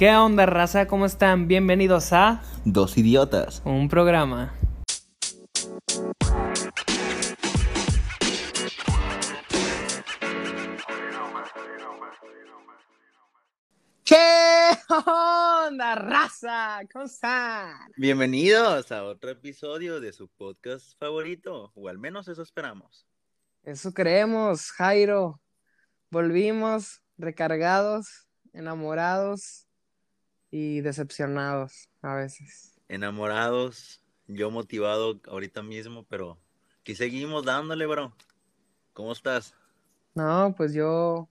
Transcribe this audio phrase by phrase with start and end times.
[0.00, 0.86] ¿Qué onda, raza?
[0.86, 1.46] ¿Cómo están?
[1.46, 3.60] Bienvenidos a Dos idiotas.
[3.66, 4.54] un programa.
[14.02, 16.80] ¿Qué onda, raza?
[16.90, 17.92] ¿Cómo están?
[17.98, 23.06] Bienvenidos a otro episodio de su podcast favorito, o al menos eso esperamos.
[23.64, 25.42] Eso creemos, Jairo.
[26.10, 29.66] Volvimos recargados, enamorados
[30.50, 32.80] y decepcionados a veces.
[32.88, 36.38] Enamorados, yo motivado ahorita mismo, pero
[36.80, 38.12] aquí seguimos dándole, bro.
[38.92, 39.54] ¿Cómo estás?
[40.14, 41.28] No, pues yo,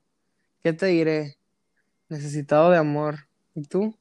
[0.64, 1.38] ¿qué te diré?
[2.08, 3.28] Necesitado de amor.
[3.56, 3.96] ¿Y tú?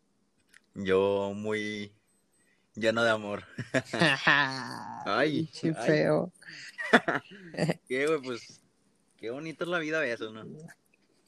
[0.75, 1.93] Yo muy
[2.75, 3.45] lleno de amor.
[5.05, 5.47] Ay,
[5.85, 6.33] feo.
[7.89, 8.61] Qué, güey, pues,
[9.17, 10.45] qué bonito es la vida de eso, ¿no?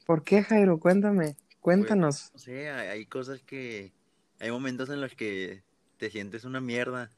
[0.07, 0.79] ¿Por qué, Jairo?
[0.79, 2.31] Cuéntame, cuéntanos.
[2.33, 3.93] No sé, hay, hay cosas que,
[4.39, 5.63] hay momentos en los que
[5.99, 7.13] te sientes una mierda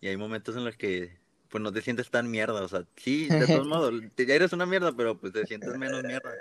[0.00, 3.28] y hay momentos en los que, pues, no te sientes tan mierda, o sea, sí,
[3.28, 6.32] de todos modos, ya eres una mierda, pero pues te sientes menos mierda.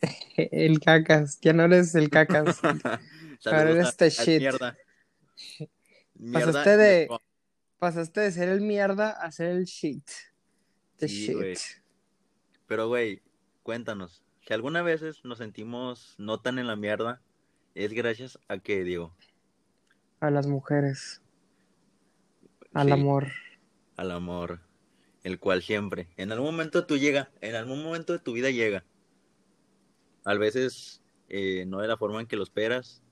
[0.36, 2.60] El cacas, ya no eres el cacas.
[3.40, 4.38] Saludos eres al shit.
[4.40, 4.76] Mierda.
[6.14, 7.08] Mierda Pasaste de-
[7.78, 10.04] Pasaste de ser el mierda a ser el shit.
[10.98, 11.36] The Sí, shit.
[11.36, 11.56] güey.
[12.66, 13.22] Pero, güey,
[13.62, 17.20] cuéntanos, si alguna veces nos sentimos no tan en la mierda,
[17.74, 19.14] es gracias a que, digo,
[20.20, 21.20] A las mujeres.
[22.72, 22.92] Al Sí.
[22.94, 23.28] amor.
[23.98, 24.60] al amor,
[25.24, 28.84] el cual siempre, en algún momento tú llega, en algún momento de tu vida llega.
[30.24, 33.02] A veces eh, no de la forma en que lo esperas,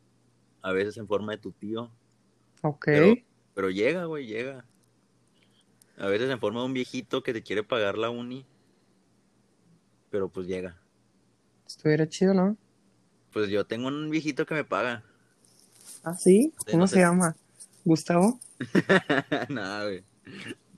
[0.63, 1.91] a veces en forma de tu tío,
[2.63, 2.85] Ok.
[2.87, 3.15] Pero-
[3.55, 4.65] pero llega, güey, llega.
[5.99, 8.47] A veces en forma de un viejito que te quiere pagar la uni,
[10.11, 10.81] pero pues llega.
[11.67, 12.57] Estuviera chido, ¿no?
[13.33, 15.03] Pues yo tengo un viejito que me paga.
[16.05, 16.53] Ah, sí.
[16.59, 17.01] Sí, ¿Cómo no se sé.
[17.01, 17.37] llama?
[17.85, 18.41] ¿Gustavo?
[19.49, 20.05] no, güey.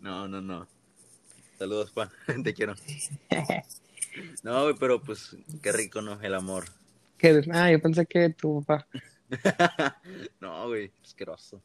[0.00, 0.67] No, no, no.
[1.58, 2.11] Saludos, pa.
[2.45, 2.74] Te quiero.
[4.42, 6.20] No, güey, pero pues qué rico, ¿no?
[6.20, 6.64] El amor.
[7.18, 8.89] Que- Ah, yo pensé que tu papá.
[10.40, 11.63] no, güey, asqueroso.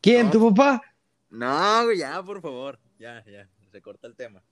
[0.00, 0.26] ¿Quién?
[0.26, 0.32] No.
[0.32, 0.82] ¿Tu papá?
[1.28, 2.78] No, güey, ya, por favor.
[2.98, 4.42] Ya, ya, se corta el tema.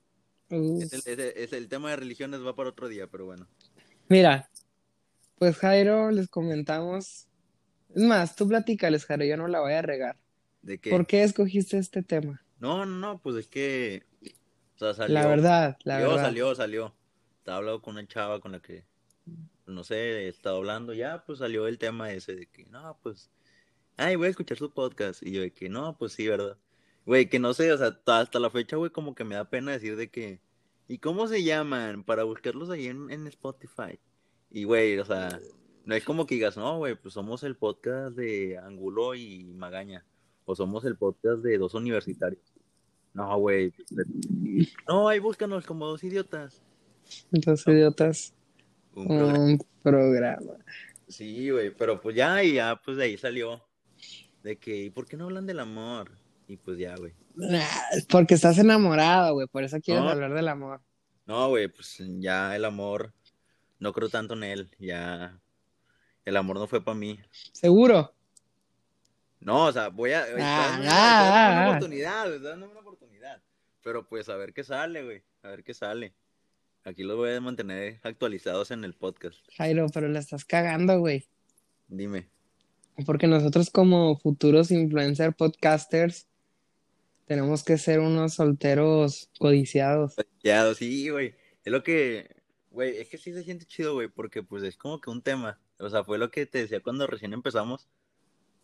[0.51, 3.25] Uh, Es el, es el- es el tema de religiones va para otro día, pero
[3.25, 3.47] bueno.
[4.09, 4.51] Mira,
[5.39, 7.29] pues Jairo, les comentamos.
[7.95, 10.17] Es más, tú platícales, Jairo, yo no la voy a regar.
[10.63, 10.91] ¿De qué?
[10.91, 12.43] ¿Por qué escogiste este tema?
[12.59, 14.05] No, no, no, pues es que.
[14.77, 15.15] O sea, salió.
[15.15, 16.25] La verdad, la salió, verdad.
[16.25, 16.95] salió, salió.
[17.39, 18.85] Estaba hablando con una chava con la que,
[19.65, 20.93] pues, no sé, he estado hablando.
[20.93, 23.31] Ya, pues salió el tema ese de que, no, pues.
[23.97, 25.23] Ay, voy a escuchar su podcast.
[25.23, 26.59] Y yo de que, no, pues sí, ¿verdad?
[27.07, 29.49] Güey, que no sé, o sea, ta- hasta la fecha, güey, como que me da
[29.49, 30.41] pena decir de que.
[30.89, 32.05] ¿Y cómo se llaman?
[32.05, 33.99] Para buscarlos ahí en, en Spotify.
[34.51, 35.41] Y, güey, o sea,
[35.85, 40.05] no es como que digas, no, güey, pues somos el podcast de Angulo y Magaña.
[40.45, 42.43] O somos el podcast de dos universitarios.
[43.15, 43.73] No, güey.
[44.87, 46.63] No, ahí búscanos como dos idiotas.
[47.33, 48.35] Entonces, idiotas,
[48.95, 49.39] Un programa.
[49.39, 50.53] un programa.
[51.09, 53.63] Sí, güey, pero pues ya, y ya, pues de ahí salió.
[54.43, 56.11] De que, ¿y por qué no hablan del amor?
[56.47, 57.13] Y pues ya, güey.
[58.09, 60.11] Porque estás enamorado, güey, por eso quieres No.
[60.11, 60.81] hablar del amor.
[61.27, 63.13] No, güey, pues ya el amor,
[63.79, 64.71] no creo tanto en él.
[64.79, 65.41] Ya,
[66.25, 67.19] el amor no fue para mí.
[67.53, 68.15] ¿Seguro?
[69.41, 70.23] No, o sea, voy a.
[70.23, 71.69] Ah, ah, ah, una ah.
[71.69, 73.43] oportunidad, una oportunidad.
[73.83, 75.23] Pero pues a ver qué sale, güey.
[75.43, 76.15] A ver qué sale.
[76.85, 79.39] Aquí los voy a mantener actualizados en el podcast.
[79.57, 81.29] Jairo, pero la estás cagando, güey.
[81.89, 82.29] Dime.
[83.05, 86.27] Porque nosotros como futuros influencer podcasters
[87.27, 90.15] tenemos que ser unos solteros codiciados.
[90.43, 91.35] Ya, sí, güey.
[91.65, 92.37] Es lo que,
[92.71, 95.61] güey, es que sí se siente chido, güey, porque pues es como que un tema.
[95.79, 97.89] O sea, fue lo que te decía cuando recién empezamos.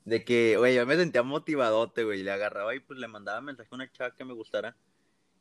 [0.05, 2.23] De que, güey, yo me sentía motivadote, güey.
[2.23, 4.77] Le agarraba y pues le mandaba mensaje a una chava que me gustara.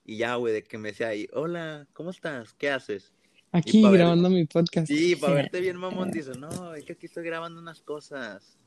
[0.05, 2.53] Y ya, güey, de que me decía ahí, hola, ¿cómo estás?
[2.53, 3.13] ¿Qué haces?
[3.51, 4.87] Aquí ver- grabando mi podcast.
[4.87, 8.57] Sí, para verte bien, mamón, dices, no, es que aquí estoy grabando unas cosas.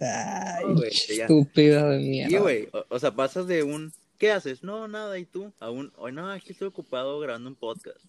[0.00, 1.24] Ay, No, ya.
[1.24, 2.40] estúpido de mierda.
[2.40, 4.62] güey, o, o sea, pasas de un, ¿qué haces?
[4.62, 5.52] No, nada, ¿y tú?
[5.60, 8.04] A un, "Oye, no, que estoy ocupado grabando un podcast.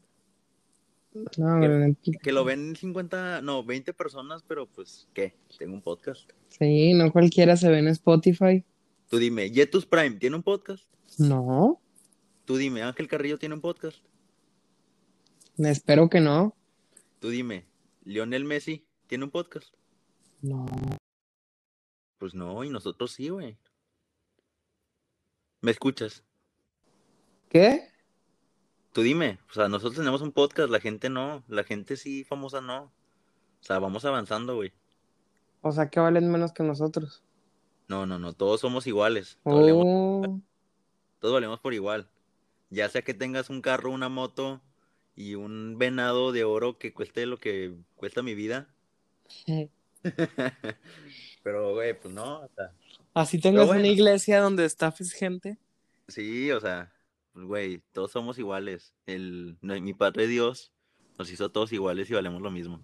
[1.38, 5.34] No, güey, Que lo ven 50, no, 20 personas, pero pues, ¿qué?
[5.58, 6.30] Tengo un podcast.
[6.50, 8.64] sí, no cualquiera se ve en Spotify.
[9.10, 10.84] Tú dime, Jetus Prime tiene un podcast.
[11.18, 11.82] No,
[12.46, 13.98] Tú dime, Ángel Carrillo tiene un podcast.
[15.58, 16.56] espero que no.
[17.20, 17.66] Tú dime,
[18.06, 19.74] Lionel Messi tiene un podcast.
[20.42, 20.66] No.
[22.20, 23.58] Pues no, y nosotros sí, güey.
[25.62, 26.24] ¿Me escuchas?
[27.50, 27.90] ¿Qué?
[28.92, 32.60] Tú dime, o sea, nosotros tenemos un podcast, la gente no, la gente sí famosa
[32.62, 32.84] no.
[32.84, 34.74] O sea, vamos avanzando, güey.
[35.62, 37.24] O sea, que valen menos que nosotros.
[37.88, 39.40] No, no, no, todos somos iguales.
[39.44, 40.42] Todos, valemos, Oh,
[41.20, 42.10] todos valemos por igual.
[42.70, 44.62] Ya sea que tengas un carro, una moto
[45.16, 48.68] y un venado de oro que cueste lo que cuesta mi vida.
[51.44, 52.72] Pero, güey, pues no, o sea,
[53.14, 53.82] Así tengas bueno.
[53.82, 55.58] una iglesia donde estafes gente.
[56.08, 56.92] sí, o sea,
[57.34, 58.94] pues, güey, todos somos iguales.
[59.06, 60.72] El, no, mi Padre Dios
[61.18, 62.82] nos hizo todos iguales y valemos lo mismo.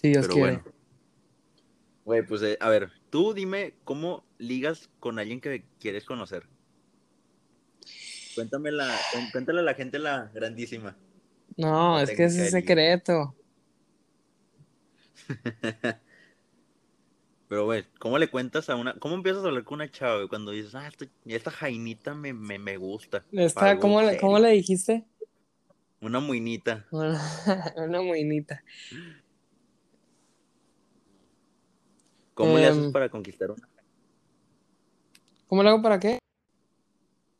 [0.00, 0.56] Si Dios Pero quiere.
[0.56, 0.64] bueno.
[2.04, 6.48] Güey, pues, eh, a ver, tú dime cómo ligas con alguien que quieres conocer.
[8.34, 8.98] Cuéntame la,
[9.30, 10.96] cuéntale a la gente la grandísima.
[11.56, 13.34] No, La es que es secreto.
[17.52, 18.94] Pero, güey, ¿cómo le cuentas a una...
[18.94, 20.28] ¿Cómo empiezas a hablar con una chava, güey?
[20.28, 23.26] Cuando dices, ah, esta, esta jainita me, me, me gusta.
[23.30, 24.16] Esta, ¿cómo, le.
[24.18, 25.04] ¿Cómo le dijiste?
[26.00, 26.86] Una muinita.
[26.90, 27.20] Una,
[27.76, 28.64] una moinita.
[32.32, 32.72] ¿Cómo le Em.
[32.72, 33.68] haces para conquistar una,
[35.46, 36.18] ¿Cómo le hago para qué?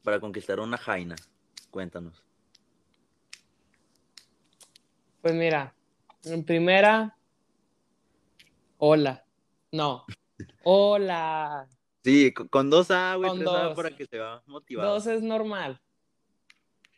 [0.04, 1.16] para conquistar una jaina?
[1.70, 2.22] Cuéntanos.
[5.22, 5.74] Pues mira,
[6.24, 7.16] en primera,
[8.76, 9.24] hola.
[9.72, 10.04] No,
[10.64, 11.66] hola.
[12.04, 13.74] Sí, con, dos A, güey, tres A dos.
[13.74, 14.92] para que se va motivado.
[14.92, 15.80] Dos es normal.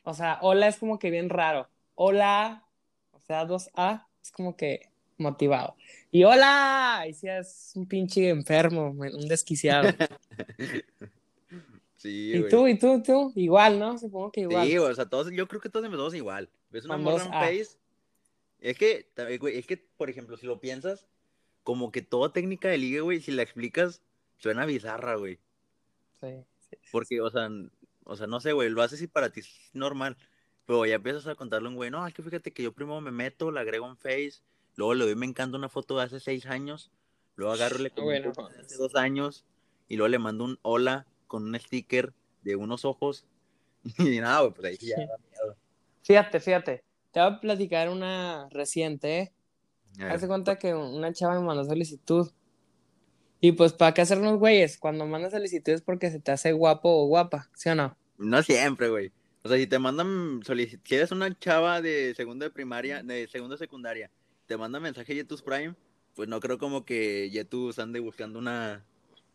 [0.03, 1.69] O sea, hola es como que bien raro.
[1.95, 2.67] Hola,
[3.13, 5.77] o sea, dos A es como que motivado.
[6.11, 9.89] Y hola, y si es un pinche enfermo, un desquiciado.
[11.97, 12.51] Sí, Y güey.
[12.51, 13.97] tú, y tú, tú, igual, ¿no?
[13.97, 14.67] Supongo que igual.
[14.67, 16.51] Sí, o sea, todos, yo creo que todos empezamos igual.
[16.69, 17.41] Ves una morra dos en A.
[17.41, 17.79] Face.
[18.61, 19.09] Es que,
[19.41, 21.07] güey, es que, por ejemplo, si lo piensas,
[21.65, 24.03] como que toda técnica de ligue, güey, si la explicas,
[24.37, 25.41] suena bizarra, güey.
[26.21, 26.89] Sí, sí, sí.
[26.93, 27.49] Porque, o sea,
[28.05, 30.17] o sea, no sé, güey, lo haces y para ti es normal.
[30.67, 33.01] Pero ya empiezas a contarle a un güey, no, es que fíjate que yo primero
[33.01, 34.41] me meto, le agrego un Face,
[34.77, 36.91] luego le doy me encanta una foto de hace seis años,
[37.37, 39.45] luego agarro le güey, comento no una de hace dos años,
[39.89, 43.27] y luego le mando un hola con un sticker de unos ojos.
[43.99, 45.57] Y nada, güey, pues ahí sí ya da miedo.
[46.03, 46.85] Fíjate, fíjate.
[47.13, 49.33] Te voy a platicar una reciente, ¿eh?
[50.01, 52.31] Hace cuenta que una chava me mandó solicitud.
[53.41, 54.79] Y pues, ¿para qué hacernos güeyes?
[54.79, 57.97] Cuando mandas solicitud es porque se te hace guapo o guapa, ¿sí o no?
[58.19, 59.13] No siempre, güey.
[59.43, 63.29] O sea, si te mandan solici- si eres una chava de segundo de primaria, de
[63.29, 64.11] segundo de secundaria,
[64.47, 65.75] te mandan mensaje Yetus Prime,
[66.15, 68.85] pues no creo como que Yetus ande buscando una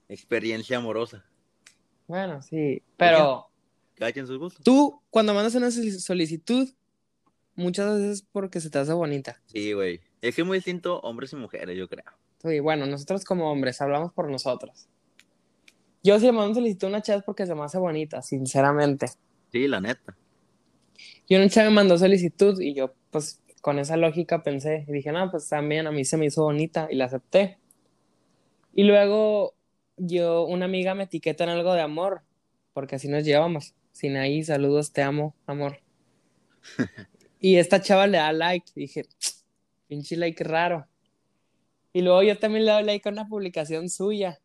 [0.07, 1.23] experiencia amorosa.
[2.07, 2.81] Bueno, sí.
[2.97, 3.47] Pero
[3.95, 4.63] Cada quien sus gustos.
[4.63, 6.67] tú, cuando mandas una solic- solicitud,
[7.59, 9.41] muchas veces es porque se te hace bonita.
[9.47, 10.01] Sí, güey.
[10.21, 12.05] Es que es muy distinto hombres y mujeres, yo creo.
[12.43, 14.87] Y bueno, nosotros como hombres hablamos por nosotros.
[16.01, 19.07] Yo si le mando solicitud a una es porque se me hace bonita, sinceramente.
[19.51, 20.15] Sí, la neta.
[21.27, 25.11] Y una chava me mandó solicitud y yo, pues, con esa lógica pensé y dije,
[25.11, 27.57] no, pues también a mí se me hizo bonita y la acepté.
[28.73, 29.53] Y luego
[29.97, 32.21] yo, una amiga me etiqueta en algo de amor,
[32.73, 33.75] porque así nos llevamos.
[33.91, 35.81] Sin ahí, saludos, te amo, amor.
[37.39, 38.71] Y esta chava le da like.
[38.75, 39.05] Dije,
[39.87, 40.85] pinche like raro.
[41.93, 44.39] Y luego yo también le doy like a una publicación suya.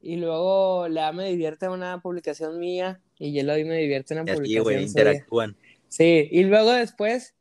[0.00, 3.00] Y luego le da me divierte a una publicación mía.
[3.18, 4.86] Y yo le doy me divierte a una Y publicación güey, suya.
[4.88, 5.56] interactúan.
[5.88, 7.34] Sí, y luego después,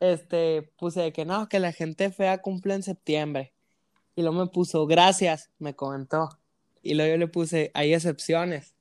[0.00, 3.52] este, puse de que no, que la gente fea cumple en septiembre.
[4.16, 6.28] Y luego me puso, gracias, me comentó.
[6.82, 8.71] Y luego yo le puse, hay excepciones.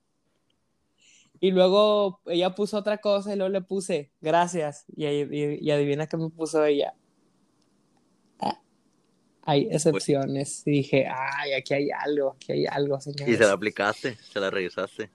[1.43, 4.86] Y luego ella puso otra cosa y luego le puse, gracias.
[4.95, 6.93] Y, y- y adivina qué me puso ella.
[8.39, 8.62] Ah,
[9.41, 10.62] hay excepciones.
[10.67, 14.51] Y dije, ay, aquí hay algo, aquí hay algo, Y se la aplicaste, se la
[14.51, 15.10] revisaste.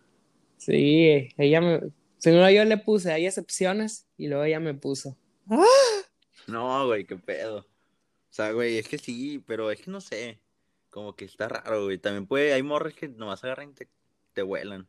[0.57, 1.81] Sí, ella me...
[2.21, 5.17] Primero yo le puse, hay excepciones, y luego ella me puso.
[6.49, 7.59] No, güey, qué pedo.
[7.59, 10.41] O sea, güey, es que sí, pero es que no sé.
[10.91, 11.99] Como que está raro, güey.
[11.99, 13.89] También puede, hay morras que nomás agarran y te,
[14.33, 14.89] te vuelan.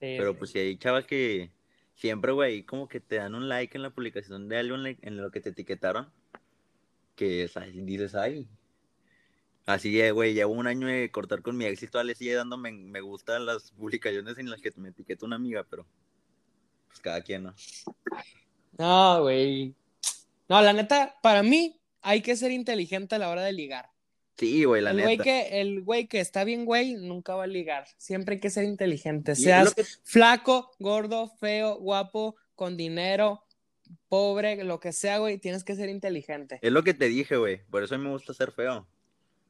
[0.00, 0.36] Sí, Pero sí.
[0.38, 1.50] pues si hay chavas que
[1.94, 5.30] siempre, güey, como que te dan un like en la publicación de algo en, lo
[5.30, 6.10] que te etiquetaron.
[7.14, 8.48] Que sea, dices, ay.
[9.64, 12.34] Así, eh, güey, llevo un año de cortar con mi ex y todavía le sigue
[12.34, 15.86] dando me, me gusta a las publicaciones en las que me etiqueta una amiga, pero
[16.86, 17.54] pues cada quien, ¿no?
[18.78, 19.74] No, güey.
[20.48, 23.90] No, la neta, para mí hay que ser inteligente a la hora de ligar.
[24.38, 25.24] Sí, güey, la el güey neta.
[25.24, 27.86] que, el güey que está bien, güey, nunca va a ligar.
[27.96, 29.34] Siempre hay que ser inteligente.
[29.34, 33.44] Seas que- flaco, gordo, feo, guapo, con dinero,
[34.08, 36.58] pobre, lo que sea, güey, tienes que ser inteligente.
[36.62, 37.62] Es lo que te dije, güey.
[37.70, 38.86] Por eso a mí me gusta ser feo.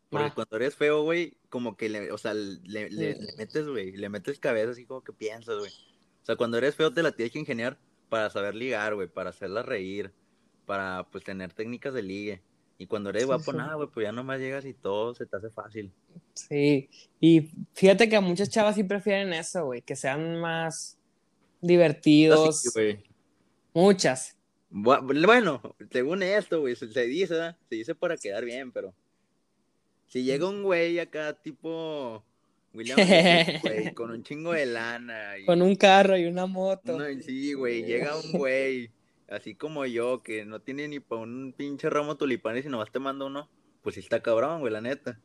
[0.08, 0.32] Porque Ah.
[0.34, 3.20] cuando eres feo, güey, como que le, o sea, le, le- Mm.
[3.24, 5.72] le metes, güey, le metes cabeza así como que piensas, güey.
[6.22, 7.76] O sea, cuando eres feo te la tienes que ingeniar
[8.08, 10.12] para saber ligar, güey, para hacerla reír,
[10.64, 12.42] para pues tener técnicas de ligue.
[12.78, 13.56] Y cuando eres Sí, guapo, sí.
[13.56, 15.90] nada, güey, pues ya nomás llegas y todo se te hace fácil.
[16.34, 16.90] Sí,
[17.20, 20.98] y fíjate que a muchas chavas sí prefieren eso, güey, que sean más
[21.62, 22.62] divertidos.
[23.72, 24.36] Muchas.
[24.70, 27.56] Bu- Bueno, según esto, güey, se, dice, ¿verdad?
[27.68, 28.92] Se dice para quedar bien, pero
[30.08, 32.22] si llega un güey acá tipo
[32.74, 32.98] William
[33.62, 36.98] güey, con un chingo de lana y Con un carro y una moto.
[36.98, 38.90] no, sí, güey, llega un güey
[39.28, 42.90] así como yo que no tiene ni para un pinche ramo de tulipanes y nomás
[42.92, 43.48] te manda uno,
[43.82, 45.20] pues sí está cabrón, güey, la neta.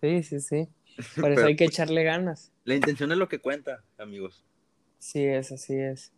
[0.00, 0.68] Sí, sí, sí.
[1.20, 2.52] Por eso Pero- hay que echarle ganas.
[2.64, 4.44] La intención es lo que cuenta, amigos.
[4.98, 6.12] Sí es, así es.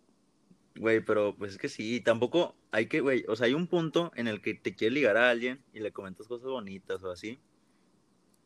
[0.77, 4.13] Güey, pero pues es que sí, tampoco hay que, güey, o sea, hay un punto
[4.15, 7.41] en el que te quieres ligar a alguien y le comentas cosas bonitas o así.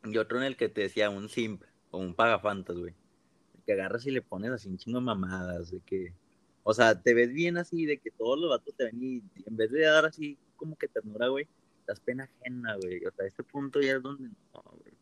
[0.05, 2.95] Y otro en el que te decía un simp o un pagafantas, güey.
[3.65, 6.13] Que agarras y le pones así un chingo de mamadas, de que,
[6.63, 9.57] o sea, te ves bien así, de que todos los vatos te ven y en
[9.57, 11.47] vez de dar así como que ternura, güey,
[11.87, 13.03] das pena ajena, güey.
[13.05, 14.93] O sea, este punto ya es donde no, güey.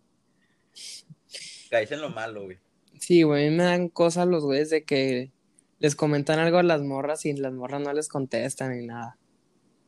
[1.69, 2.57] Caes en lo malo, güey.
[2.99, 5.31] Sí, güey, me dan cosas los güeyes de que
[5.79, 9.17] les comentan algo a las morras y las morras no les contestan ni nada.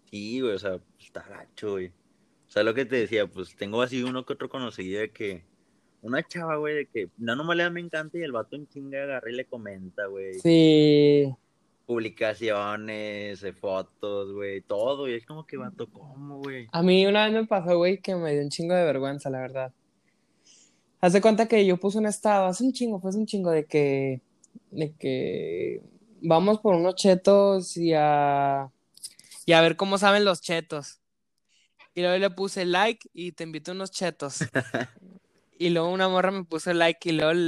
[0.09, 1.87] Sí, güey, o sea, está gacho, güey.
[1.87, 5.45] O sea, lo que te decía, pues tengo así uno que otro conocido de que
[6.01, 9.29] una chava, güey, de que la normalidad me encanta y el vato en chinga agarra
[9.29, 10.33] y le comenta, güey.
[10.39, 11.33] Sí,
[11.91, 15.09] Publicaciones, de fotos, güey, todo.
[15.09, 16.69] Y es como que vato, ¿cómo, güey?
[16.71, 19.39] a mí una vez me pasó, güey, que me dio un chingo de vergüenza, la
[19.39, 19.73] verdad.
[21.01, 23.51] Haz de cuenta que yo puse un estado, hace un chingo, fue hace un chingo
[23.51, 24.21] de que,
[24.69, 25.81] de que
[26.21, 28.71] vamos por unos chetos y a,
[29.45, 31.01] y a ver cómo saben los chetos.
[31.93, 34.39] Y luego le puse like y te invito a unos chetos.
[35.59, 37.39] Y luego una morra me puso like y luego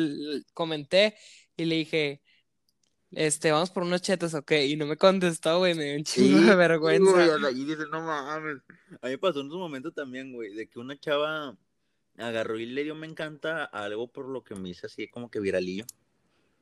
[0.53, 1.15] comenté
[1.57, 2.21] y le dije,
[3.15, 4.51] este, vamos por unos chetos, ok.
[4.67, 7.35] Y no me contestó, güey, me dio un chingo de güey, vergüenza.
[7.35, 8.57] o sea, y dices, no mames.
[9.01, 11.57] A mí me pasó en su momento también, güey, de que una chava
[12.17, 15.39] agarró y le dio me encanta algo por lo que me hice así como que
[15.39, 15.85] viralillo.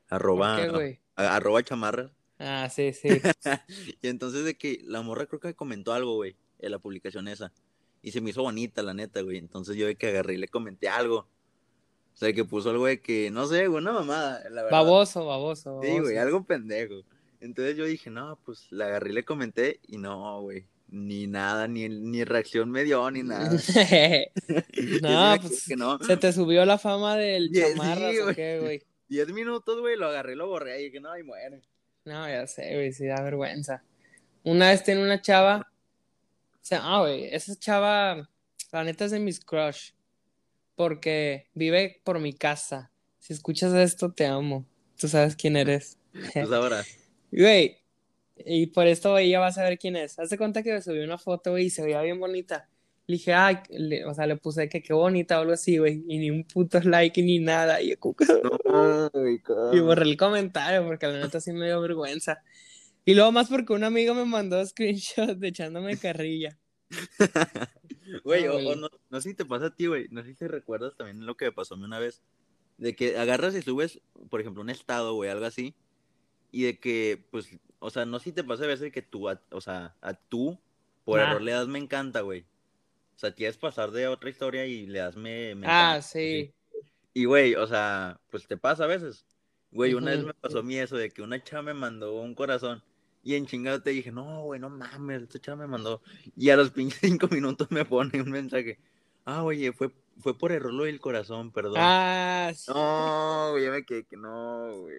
[0.07, 0.99] ¿Por Arroba, qué, güey?
[1.15, 2.11] a- arroba chamarra.
[2.39, 3.07] Ah, sí, sí.
[4.01, 7.53] y entonces de que la morra creo que comentó algo, güey, en la publicación esa.
[8.01, 9.37] Y se me hizo bonita, la neta, güey.
[9.37, 11.27] Entonces yo de que agarré y le comenté algo.
[12.13, 14.77] O sea, que puso algo de que, no sé, güey, una mamada, la verdad.
[14.77, 16.21] Baboso, baboso, Sí, güey, baboso.
[16.21, 17.03] algo pendejo.
[17.39, 20.65] Entonces yo dije, no, pues la agarré y le comenté y no, güey.
[20.89, 23.49] Ni nada, ni, ni reacción me dio, ni nada.
[25.01, 25.97] No, pues, quedé que no.
[25.99, 28.83] Se te subió la fama del Yeah, sí, chamarras o qué, güey.
[29.07, 30.81] Diez minutos, güey, lo agarré lo borré.
[30.81, 31.61] Y dije, no, y muere.
[32.05, 33.83] No, ya sé, güey, sí da vergüenza.
[34.43, 35.67] Una vez tenía una chava,
[36.53, 38.29] o sea, ah, güey, esa chava,
[38.71, 39.91] la neta es de mis crush,
[40.75, 42.91] porque vive por mi casa.
[43.19, 44.65] Si escuchas esto, te amo.
[44.99, 45.97] Tú sabes quién eres.
[46.33, 46.83] Pues ahora,
[47.31, 47.77] Güey,
[48.45, 50.19] y por esto ella va a saber quién es.
[50.19, 52.67] Hazte cuenta que me subí una foto, güey, y se veía bien bonita.
[53.07, 56.03] Le dije, ay, le- o sea, le puse que qué bonita o algo así, güey,
[56.07, 57.81] y ni un puto like ni nada.
[57.81, 57.95] Y yo,
[59.73, 62.43] Y borré el comentario porque la neta sí me dio vergüenza.
[63.05, 66.57] Y luego más porque un amigo me mandó screenshot de echándome carrilla.
[68.23, 68.75] Güey, Ah, o, o güey.
[68.79, 70.07] no, no sé si te pasa a ti, güey.
[70.11, 72.21] No sé si te recuerdas también lo que me pasó a mí una vez.
[72.77, 75.75] De que agarras y subes, por ejemplo, un estado, güey, algo así.
[76.51, 77.47] Y de que, pues,
[77.79, 80.13] o sea, no sé si te pasa a veces que tú, a- o sea, a
[80.13, 80.59] tú,
[81.05, 81.29] por Ah.
[81.29, 82.41] error le das me encanta, güey.
[83.15, 86.53] O sea, quieres pasar de otra historia y le das me, me Ah, encanta, sí.
[87.13, 89.25] Y, güey, o sea, pues te pasa a veces.
[89.71, 90.27] Güey, una vez Ujú.
[90.27, 92.83] me pasó a mí eso de que una chava me mandó un corazón.
[93.23, 96.01] Y en chingado te dije, no, güey, no mames, esta chava me mandó.
[96.35, 98.79] Y a los pinches cinco minutos me pone un mensaje.
[99.25, 101.75] Ah, oye, fue, fue por error lo del corazón, perdón.
[101.77, 102.71] Ah, sí.
[102.73, 104.95] No, güey, ya me quedé que no, güey.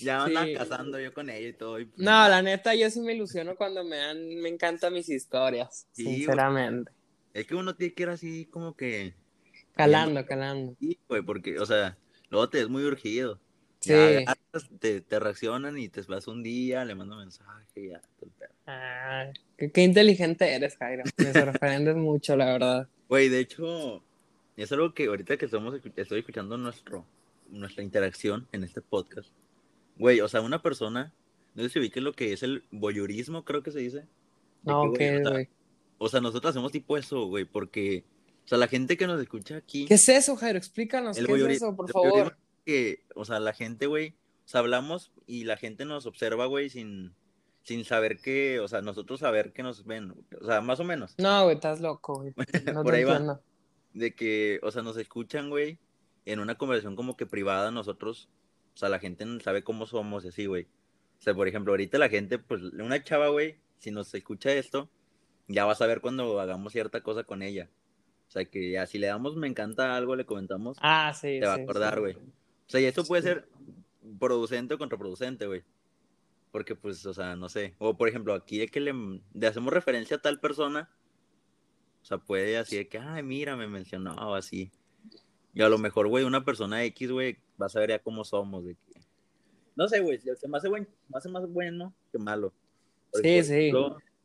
[0.00, 0.54] Ya Sí.
[0.54, 1.78] casando yo con ella y todo.
[1.78, 5.08] y pues, No, la neta, yo sí me ilusiono cuando me dan, me encantan mis
[5.08, 6.16] historias, Sí, güey.
[6.16, 6.90] sinceramente.
[7.34, 9.14] Es que uno tiene que ir así como que.
[9.74, 10.74] Calando, calando.
[10.80, 11.96] Sí, güey, porque, o sea,
[12.30, 13.38] luego te es muy urgido.
[13.80, 13.92] Sí.
[13.92, 14.34] Ya
[14.80, 18.02] te, te reaccionan y te vas un día, le mando mensaje y ya.
[18.66, 21.04] Ah, qué, qué inteligente eres, Jairo.
[21.16, 22.88] Me sorprendes mucho, la verdad.
[23.08, 24.02] Güey, de hecho,
[24.56, 27.06] es algo que ahorita que estamos, estoy escuchando nuestro,
[27.50, 29.30] nuestra interacción en este podcast.
[29.96, 31.12] Güey, o sea, una persona,
[31.54, 34.06] no sé si ubiques lo que es el voyeurismo, creo que se dice.
[34.64, 35.48] No, güey, ¿qué,
[35.98, 38.04] o sea, nosotros hacemos tipo eso, güey, porque,
[38.44, 40.58] o sea, la gente que nos escucha aquí, ¿Qué es eso, Jairo?
[40.58, 42.36] Explícanos, ¿qué es eso, por favor?
[42.64, 46.68] que, o sea, la gente, güey, o sea, hablamos y la gente nos observa, güey,
[46.70, 47.14] sin,
[47.62, 51.14] sin saber que, o sea, nosotros saber que nos ven, o sea, más o menos.
[51.18, 52.34] No, güey, estás loco, güey.
[52.74, 53.40] No Por ahí va.
[53.94, 55.78] de que, o sea, nos escuchan, güey,
[56.24, 58.28] en una conversación como que privada nosotros,
[58.74, 60.64] o sea, la gente no sabe cómo somos y así, güey.
[61.18, 64.88] O sea, por ejemplo, ahorita la gente, pues, una chava, güey, si nos escucha esto,
[65.48, 67.68] ya vas a ver cuando hagamos cierta cosa con ella.
[68.28, 71.38] O sea, que ya si le damos me encanta algo, le comentamos, Ah, sí.
[71.38, 72.00] te va a acordar, sí.
[72.00, 72.14] güey.
[72.14, 73.48] O sea, y esto puede ser
[74.18, 75.62] producente o contraproducente, güey.
[76.50, 77.74] Porque, pues, o sea, no sé.
[77.78, 78.92] O, por ejemplo, aquí de que le,
[79.32, 80.90] le hacemos referencia a tal persona,
[82.02, 84.70] o sea, puede así de que, ay, mira, me mencionó o así.
[85.54, 88.64] Y a lo mejor, güey, una persona X, güey, vas a ver ya cómo somos.
[88.64, 89.00] De que...
[89.76, 92.52] No sé, güey, se me hace, buen, me hace más bueno que malo.
[93.10, 93.72] Porque, Sí, sí.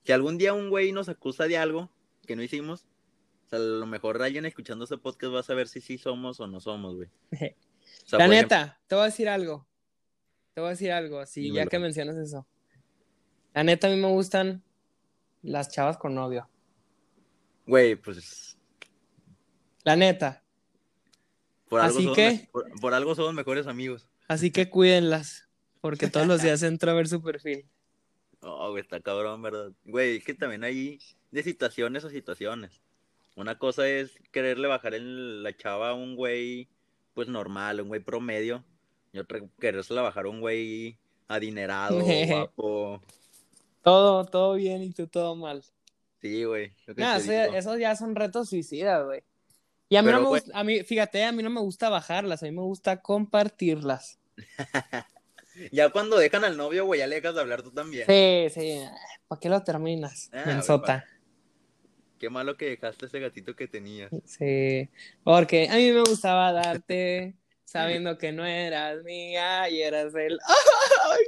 [0.03, 1.89] Si algún día un güey nos acusa de algo
[2.25, 2.85] que no hicimos,
[3.45, 6.39] o sea, a lo mejor alguien escuchando ese podcast va a saber si sí somos
[6.39, 7.09] o no somos, güey.
[8.05, 9.66] O sea, La ejemplo- neta, te voy a decir algo.
[10.57, 12.47] Te voy a decir algo, así ya que mencionas eso.
[13.53, 14.63] La neta, a mí me gustan
[15.43, 16.49] las chavas con novio.
[17.67, 18.57] Güey, pues
[19.83, 20.43] La neta.
[21.69, 24.09] por algo, Así somos, que- por, por algo somos mejores amigos.
[24.27, 25.47] Así que cuídenlas,
[25.79, 27.69] porque todos los días entro a ver su perfil.
[28.41, 29.71] Oh, güey, está cabrón, ¿verdad?
[29.85, 30.97] Güey, es que también hay
[31.29, 32.81] de situaciones a situaciones.
[33.35, 36.67] Una cosa es quererle bajar el- la chava a un güey,
[37.13, 38.65] pues normal, un güey promedio.
[39.17, 40.97] Y otra, querérsela bajar a un güey
[41.27, 43.01] adinerado, guapo.
[43.81, 45.63] Todo, todo bien y tú todo mal.
[46.21, 46.71] Sí, güey.
[46.85, 49.23] te eso, esos ya son retos suicidas, güey.
[49.89, 51.61] Y a mí Pero, no me güey- gusta, a mí, fíjate, a mí no me
[51.61, 54.19] gusta bajarlas, a mí me gusta compartirlas.
[55.71, 58.05] Ya cuando dejan al novio, güey, ya le dejas de hablar tú también.
[58.05, 58.79] Sí, sí.
[59.27, 60.29] ¿Para qué lo terminas?
[60.31, 61.03] Ah, Mensota.
[62.19, 64.11] Qué malo que dejaste ese gatito que tenías.
[64.23, 64.87] Sí.
[65.23, 67.33] Porque a mí me gustaba darte
[67.67, 70.39] sabiendo que no eras mía y eras él.
[71.11, 71.25] ¡Ay,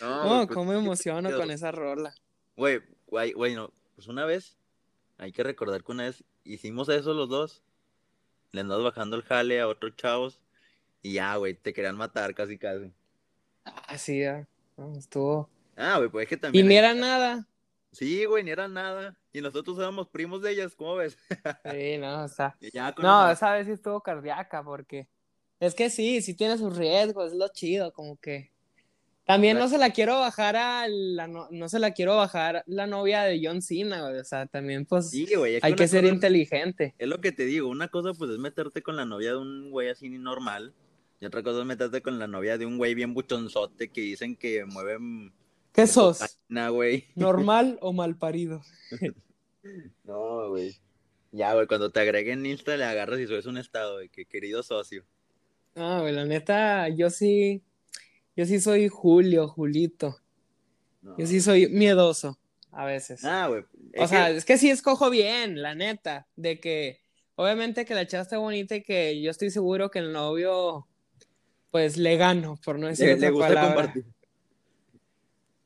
[0.00, 2.14] No, pues, cómo me ¿qué emociono con esa rola.
[2.56, 3.72] Güey, güey, güey, no.
[3.94, 4.56] Pues una vez,
[5.18, 7.62] hay que recordar que una vez hicimos eso los dos.
[8.52, 10.40] Le andamos bajando el jale a otros chavos.
[11.02, 12.92] Y ya, güey, te querían matar casi, casi.
[13.64, 14.46] Ah, sí, ya.
[14.76, 15.48] No, estuvo.
[15.76, 16.68] Ah, güey, pues es que Y también.
[16.68, 17.46] ni era nada.
[17.94, 19.16] Sí, güey, ni era nada.
[19.32, 21.16] Y nosotros éramos primos de ellas, ¿cómo ves?
[21.72, 22.56] Sí, no, o sea.
[22.98, 25.08] No, esa vez sí estuvo cardíaca porque
[25.60, 28.50] es que sí, sí tiene sus riesgos, es lo chido, como que
[29.24, 32.86] también no se la quiero bajar a la no, no se la quiero bajar la
[32.86, 36.12] novia de John Cena, güey, o sea, también pues Sí, güey, hay que ser cosa-
[36.14, 36.94] inteligente.
[36.98, 39.70] Es lo que te digo, una cosa pues es meterte con la novia de un
[39.70, 40.74] güey así normal.
[41.20, 44.36] Y otra cosa es meterte con la novia de un güey bien buchonzote que dicen
[44.36, 45.32] que mueven
[45.74, 46.20] ¿Qué sos?
[46.48, 47.08] güey.
[47.16, 48.62] ¿Normal o mal parido?
[50.04, 50.76] No, güey.
[51.32, 54.62] Ya, güey, cuando te agreguen Insta le agarras y subes un estado de que querido
[54.62, 55.04] socio.
[55.74, 57.62] Ah, güey, la neta, yo sí,
[58.36, 60.20] yo sí soy Julio, Julito.
[61.02, 61.16] No.
[61.18, 62.38] Yo sí soy miedoso
[62.70, 63.24] a veces.
[63.24, 63.64] Ah, güey.
[63.98, 67.00] O sea, que- es que sí escojo bien, la neta, de que
[67.34, 70.86] obviamente que la chava está bonita y que yo estoy seguro que el novio,
[71.72, 73.74] pues le gano, por no decir le, otra le gusta palabra.
[73.74, 74.04] compartir.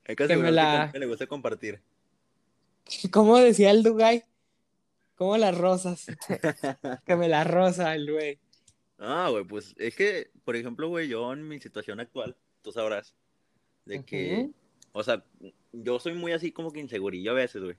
[0.08, 1.80] Hay que Que me que la- también le gusta compartir.
[3.12, 4.24] ¿Cómo decía el Dugay?
[5.16, 6.06] Como las rosas.
[7.06, 8.38] que me la rosa el güey.
[8.98, 13.14] Ah, güey, pues es que, por ejemplo, güey, yo en mi situación actual, tú sabrás,
[13.84, 14.54] de que, Ujú.
[14.92, 15.22] o sea,
[15.72, 17.76] yo soy muy así como que insegurillo a veces, güey.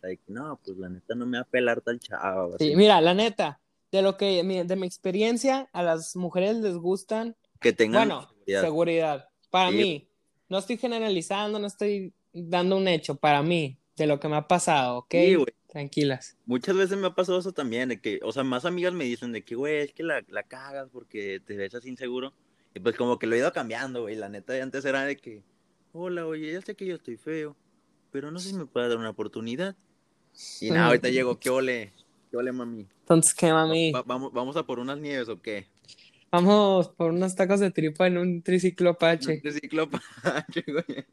[0.00, 2.56] Que, no, pues la neta no me va a pelar tal chavo.
[2.58, 2.76] Sí, así.
[2.76, 7.72] mira, la neta, de lo que de mi experiencia, a las mujeres les gustan, que
[7.72, 8.60] tengan bueno, seguridad.
[8.62, 9.28] seguridad.
[9.50, 9.76] Para Sí.
[9.76, 10.07] mí,
[10.48, 14.46] no estoy generalizando, no estoy dando un hecho, para mí, de lo que me ha
[14.48, 15.10] pasado, ¿ok?
[15.12, 15.54] Sí, güey.
[15.68, 16.36] Tranquilas.
[16.46, 19.32] Muchas veces me ha pasado eso también, de que, o sea, más amigas me dicen
[19.32, 22.32] de que, güey, es que la, la cagas porque te ves así inseguro.
[22.74, 24.16] Y pues como que lo he ido cambiando, güey.
[24.16, 25.42] La neta de antes era de que,
[25.92, 27.54] hola, oye, ya sé que yo estoy feo,
[28.10, 29.76] pero no sé si me puede dar una oportunidad.
[30.60, 31.92] Y nada, ahorita llego, ¿qué ole?
[32.30, 32.86] ¿Qué ole, mami?
[33.00, 33.92] Entonces, ¿qué mami?
[33.92, 35.66] Va- vamos, ¿Vamos a por unas nieves o qué?
[36.30, 39.40] Vamos por unos tacos de tripa en un triciclo Apache.
[39.44, 41.06] Un ciclopache, güey.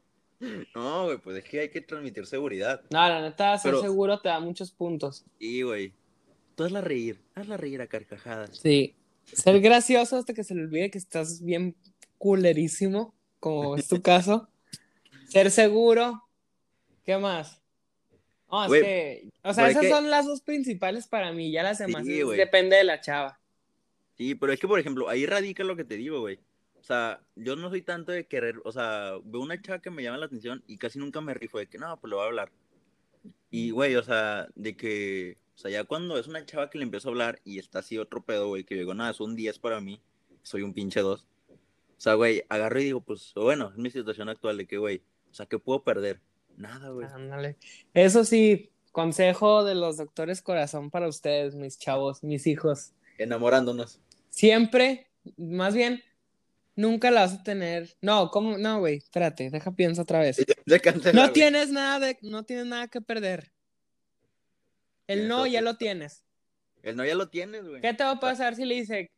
[0.74, 2.82] No, güey, pues es que hay que transmitir seguridad.
[2.90, 5.24] No, la neta, ser Pero- seguro te da muchos puntos.
[5.38, 5.94] Y, güey,
[6.54, 8.58] tú hazla reír, hazla reír a carcajadas.
[8.58, 8.94] Sí.
[9.24, 11.74] Ser gracioso hasta que se le olvide que estás bien
[12.18, 14.48] culerísimo, como es tu caso.
[15.28, 16.22] Ser seguro.
[17.04, 17.62] ¿Qué más?
[18.50, 21.62] No, es Güey, que, o sea, esas que- son las dos principales para mí, ya
[21.62, 23.40] las demás Sí, depende de la chava.
[24.16, 26.40] Sí, pero es que, por ejemplo, ahí radica lo que te digo, güey.
[26.78, 30.02] O sea, yo no soy tanto de querer, o sea, veo una chava que me
[30.02, 32.28] llama la atención y casi nunca me rifo de que, no, pues le voy a
[32.28, 32.52] hablar.
[33.50, 36.84] Y, güey, o sea, de que, o sea, ya cuando es una chava que le
[36.84, 39.58] empiezo a hablar y está así otro pedo, güey, que digo, nada, es un 10
[39.58, 40.00] para mí,
[40.42, 41.26] soy un pinche 2.
[41.50, 45.02] O sea, güey, agarro y digo, pues, bueno, es mi situación actual de que, güey,
[45.30, 46.20] o sea, ¿qué puedo perder?
[46.56, 47.06] Nada, güey.
[47.06, 47.56] Ándale.
[47.94, 52.92] Eso sí, consejo de los doctores corazón para ustedes, mis chavos, mis hijos.
[53.18, 54.00] Enamorándonos.
[54.36, 56.02] Siempre, más bien,
[56.74, 57.96] nunca la vas a tener.
[58.02, 58.58] No, ¿cómo?
[58.58, 60.36] No, güey, espérate, deja pienso otra vez.
[61.14, 63.50] No tienes nada de, no tienes nada que perder.
[65.06, 66.22] El no ya lo tienes.
[66.82, 67.80] El no ya lo tienes, güey.
[67.80, 69.10] ¿Qué te va a pasar si le dice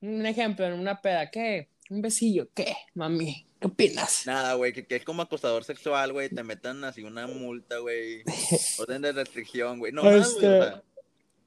[0.00, 1.30] un ejemplo en una peda?
[1.30, 1.68] ¿Qué?
[1.88, 2.74] Un besillo, ¿qué?
[2.94, 4.26] Mami, ¿qué opinas?
[4.26, 6.28] Nada, güey, que, que es como acosador sexual, güey.
[6.28, 8.24] Te metan así una multa, güey.
[8.80, 9.92] Orden de restricción, güey.
[9.92, 10.02] No.
[10.02, 10.82] O Este, sea,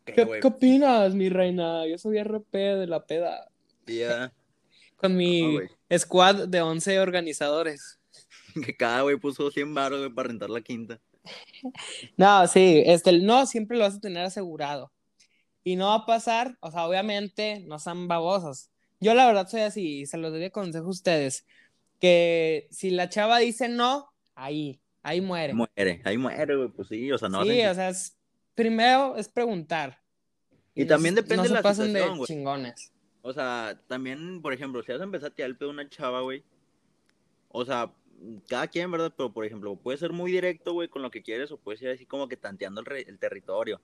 [0.07, 0.41] ¿qué, ¿Qué, güey?
[0.41, 1.85] qué opinas, mi reina?
[1.87, 3.49] Yo soy RP de la peda.
[3.85, 4.33] Ya.
[4.97, 5.69] Con mi güey.
[5.99, 7.99] squad de 11 organizadores.
[8.65, 10.99] Que cada güey puso 100 baros, güey, para rentar la quinta.
[12.17, 14.91] No, sí, este, no siempre lo vas a tener asegurado.
[15.63, 18.69] Y no va a pasar, o sea, obviamente no son babosos.
[18.99, 21.45] Yo la verdad soy así, y se los doy de consejo a ustedes,
[21.99, 25.53] que si la chava dice no, ahí, ahí muere.
[25.53, 26.69] Muere, ahí muere, güey.
[26.69, 28.16] Pues sí, o sea, no sí, hacen- o sea, es-
[28.57, 30.01] primero es preguntar.
[30.73, 32.91] Y también depende no de la pasen situación, de chingones.
[33.21, 35.89] O sea, también, por ejemplo, si vas a empezar a tirar el pedo a una
[35.89, 36.43] chava, güey.
[37.49, 37.91] O sea,
[38.47, 39.13] cada quien, ¿verdad?
[39.15, 41.91] Pero, por ejemplo, puede ser muy directo, güey, con lo que quieres, o puede ser
[41.91, 43.79] así como que tanteando el, re- el territorio.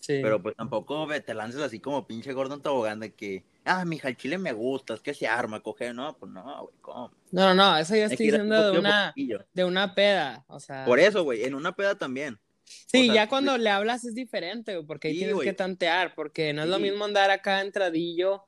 [0.00, 0.20] Sí.
[0.22, 3.84] Pero pues tampoco ve, te lances así como pinche gordo en tobogán de que, ah,
[3.84, 7.12] mija, el chile me gusta, es que se arma, coge, no, pues no, güey, ¿cómo?
[7.30, 9.14] No, no, no, eso ya estoy ir diciendo de una,
[9.54, 10.84] de una peda, o sea.
[10.84, 12.38] Por eso, güey, en una peda también.
[12.86, 16.14] Sí, O sea, ya cuando le hablas es diferente, porque ahí Sí, tienes que tantear,
[16.14, 18.44] porque no es lo mismo andar acá entradillo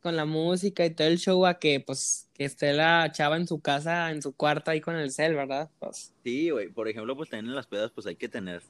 [0.00, 3.46] con la música y todo el show a que, pues, que esté la chava en
[3.48, 5.70] su casa, en su cuarto ahí con el cel, ¿verdad?
[5.78, 8.62] Pues, Sí, güey, por ejemplo, pues también en las pedas, pues hay que tener,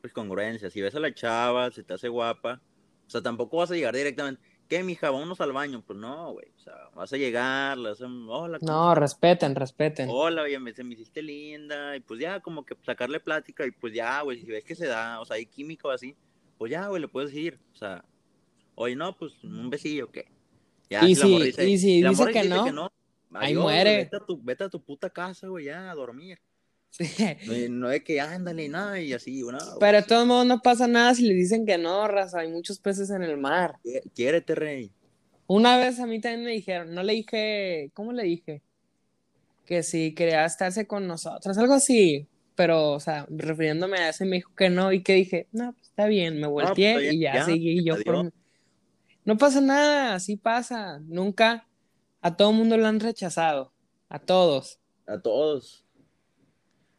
[0.00, 0.70] pues, congruencia.
[0.70, 2.62] Si ves a la chava, se te hace guapa,
[3.06, 4.40] o sea, tampoco vas a llegar directamente,
[4.72, 5.10] ¿qué, mija?
[5.10, 5.82] Vámonos al baño.
[5.86, 10.08] Pues no, güey, o sea, vas a llegar, le hola, ¿cómo no, respeten, respeten.
[10.10, 13.70] Hola, oye, me, se me hiciste linda, y pues ya, como que sacarle plática, y
[13.70, 16.16] pues ya, güey, si ves que se da, o sea, hay química o así,
[16.56, 18.02] pues ya, güey, le puedes decir, o sea,
[18.74, 20.24] oye, no, pues un besillo, ¿qué?
[20.88, 22.90] Ya, Y la si- morra dice- y si la dice que dice no,
[23.34, 23.96] ahí adiós, muere.
[23.98, 26.38] Vete a, tu, vete a tu puta casa, güey, ya, a dormir.
[26.92, 27.06] Sí.
[27.46, 30.60] No, no es que ándale, nada, y así, no, güey, Pero de todos modos no
[30.60, 33.76] pasa nada si le dicen que no, raza, hay muchos peces en el mar.
[33.82, 34.92] qui- quiérete, rey.
[35.46, 38.62] Una vez a mí también me dijeron, no le dije, ¿cómo le dije?
[39.64, 44.36] Que si quería estarse con nosotros, algo así, pero, o sea, refiriéndome a eso, me
[44.36, 47.14] dijo que no, y que dije, no, pues está bien, me pues, volteé está bien,
[47.14, 48.32] y ya, ya, seguí yo por
[49.24, 51.66] No pasa nada, así pasa, nunca,
[52.20, 53.72] a todo mundo lo han rechazado,
[54.10, 54.78] a todos.
[55.06, 55.81] A todos.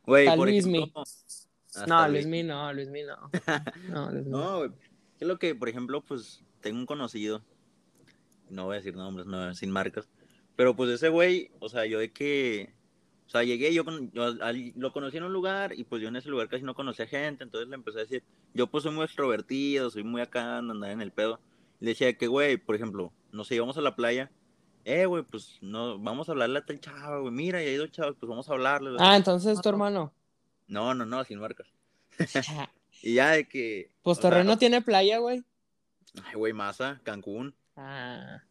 [0.05, 0.91] Güey, por Luismi.
[1.87, 2.43] no, Luismi.
[2.43, 3.29] No, Luismi no.
[3.89, 4.31] No, Luismi.
[4.31, 4.71] No, güey.
[5.19, 7.41] Es lo que, por ejemplo, pues tengo un conocido.
[8.49, 10.07] No voy a decir nombres, no, sin marcas.
[10.55, 12.73] Pero pues ese güey, o sea, yo de que.
[13.25, 16.15] O sea, llegué, yo, yo al- lo conocí en un lugar y pues yo en
[16.17, 17.43] ese lugar casi no conocía gente.
[17.43, 21.01] Entonces le empecé a decir, yo pues soy muy extrovertido, soy muy acá, andar en
[21.01, 21.39] el pedo.
[21.79, 24.29] Le decía que, güey, por ejemplo, nos íbamos a la playa.
[24.85, 27.31] Eh, güey, pues no, vamos a hablarle a tal chava, güey.
[27.33, 28.97] Mira, ya hay dos chavos, pues vamos a hablarle.
[28.99, 30.13] Ah, entonces tu hermano.
[30.67, 31.67] No, no, no, sin marcas.
[33.01, 33.89] Y ya de que.
[34.01, 35.43] Pues Torreón no tiene playa, güey.
[36.23, 37.53] Ay, güey, Maza, Cancún.
[37.75, 38.41] Ah,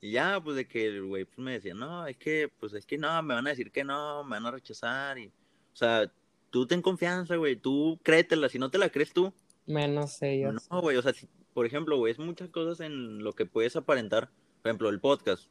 [0.00, 2.86] Y ya, pues de que el güey pues, me decía, no, es que, pues es
[2.86, 5.18] que no, me van a decir que no, me van a rechazar.
[5.18, 6.10] Y, o sea,
[6.50, 9.34] tú ten confianza, güey, tú créetela, si no te la crees tú,
[9.66, 10.66] menos ellos.
[10.70, 13.76] no, güey, o sea, si- por ejemplo, güey, es muchas cosas en lo que puedes
[13.76, 14.30] aparentar.
[14.62, 15.48] Por ejemplo, el podcast.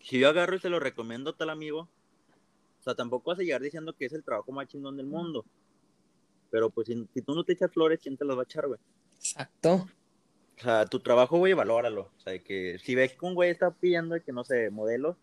[0.00, 1.88] Si yo agarro y te lo recomiendo a tal amigo,
[2.80, 5.44] o sea, tampoco vas a llegar diciendo que es el trabajo más chingón del mundo.
[6.50, 8.66] Pero pues si, si tú no te echas flores, ¿quién te las va a echar,
[8.66, 8.80] güey?
[9.16, 9.86] Exacto.
[10.56, 12.10] O sea, tu trabajo, güey, valóralo.
[12.16, 15.16] O sea, de que si ves que un güey está pidiendo que, no sé, modelos,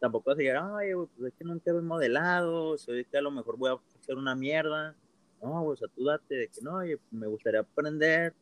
[0.00, 3.22] tampoco vas a llegar, ay, güey, pues es que nunca he modelado, soy que a
[3.22, 4.94] lo mejor voy a hacer una mierda.
[5.42, 8.34] No, güey, o sea, tú date de que no, oye, me gustaría aprender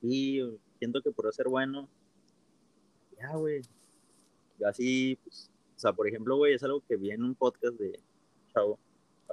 [0.00, 0.40] y
[0.78, 1.88] siento que por ser bueno,
[3.18, 3.62] ya, güey.
[4.62, 7.74] Yo así, pues, o sea, por ejemplo, güey, es algo que vi en un podcast
[7.74, 7.98] de
[8.54, 8.78] Chavo.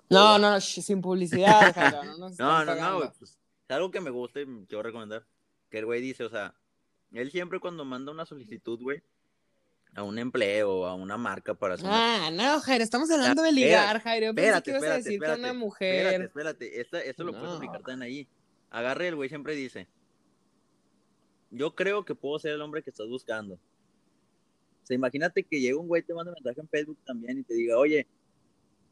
[0.09, 3.31] No, no, sh- sin publicidad, Jairo, no nos No, no, no, güey, pues,
[3.67, 5.23] es algo que me gusta y quiero recomendar.
[5.69, 6.55] Que el güey dice, o sea,
[7.13, 9.03] él siempre cuando manda una solicitud, güey,
[9.93, 13.49] a un empleo, a una marca para hacer una- Ah, no, Jairo, estamos hablando de
[13.49, 14.33] espérate, ligar, Jairo.
[14.33, 16.21] Pensé Espérate, que ibas a espérate, decir espérate, con una espérate, mujer.
[16.23, 17.55] espérate, esta- esto lo puedes No.
[17.57, 18.27] aplicar también ahí.
[18.71, 19.87] Agarre, el güey siempre dice,
[21.51, 23.59] yo creo que puedo ser el hombre que estás buscando.
[24.89, 27.77] Sea, imagínate que llega un güey, te manda mensaje en Facebook también y te diga,
[27.77, 28.07] oye,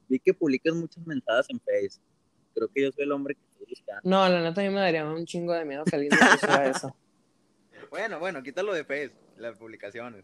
[0.07, 2.03] vi que publicas muchas mensajes en Facebook.
[2.53, 4.01] Creo que yo soy el hombre que estás buscando.
[4.03, 6.67] No, la neta a mí me daría un chingo de miedo que alguien me pusiera
[6.69, 6.95] eso.
[7.89, 10.23] Bueno, bueno, quítalo de Facebook, las publicaciones.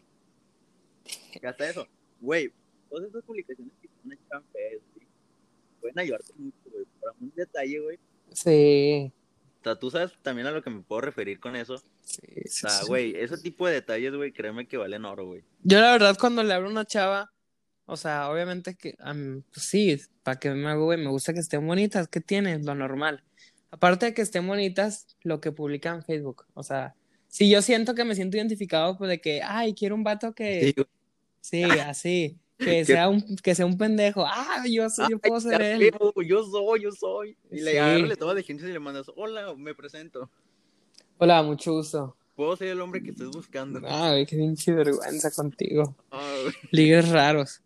[1.42, 1.88] Ya está eso.
[2.20, 2.52] Güey,
[2.88, 5.06] todas esas publicaciones que están hechas en Facebook,
[5.80, 6.84] pueden ayudarte mucho, güey.
[7.00, 7.98] Para un detalle, güey.
[8.32, 9.12] Sí.
[9.64, 11.78] Sea, tú sabes también a lo que me puedo referir con eso.
[12.02, 12.86] Sí, O sí, sea, sí.
[12.86, 15.44] güey, ese tipo de detalles, güey, créeme que valen oro, güey.
[15.62, 17.32] Yo la verdad cuando le hablo a una chava,
[17.86, 21.40] o sea, obviamente que, am, pues sí, para que me hago, güey, me gusta que
[21.40, 22.64] estén bonitas, ¿qué tienes?
[22.64, 23.22] Lo normal.
[23.70, 26.94] Aparte de que estén bonitas, lo que publican en Facebook, o sea,
[27.28, 30.72] si yo siento que me siento identificado, pues de que, ay, quiero un vato que,
[30.76, 30.84] Sí,
[31.40, 35.60] sí, así, que sea un, que sea un pendejo, ah, yo, soy, yo puedo ser
[35.60, 35.90] él.
[36.26, 37.36] yo soy, yo soy.
[37.50, 40.30] Y le agarras, le tomas de gente y le mandas, hola, me presento.
[41.18, 42.16] Hola, mucho gusto.
[42.36, 43.80] Puedo ser el hombre que estés buscando.
[43.88, 45.96] Ah, güey, qué pinche vergüenza contigo.
[46.70, 47.60] Ligues raros.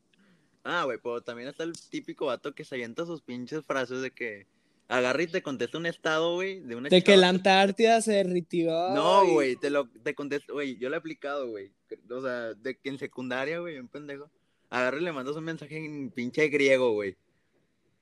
[0.65, 4.11] Ah, güey, pero también está el típico vato que se avienta sus pinches frases de
[4.11, 4.47] que
[4.89, 8.71] agarra y te contesta un estado, güey, de una De que la Antártida se derritió.
[8.91, 11.71] No, güey, te lo te contesto, güey, yo lo he aplicado, güey.
[12.11, 14.31] O sea, de que en secundaria, güey, un pendejo.
[14.71, 17.17] Agarra y le mandas un mensaje en pinche griego, güey.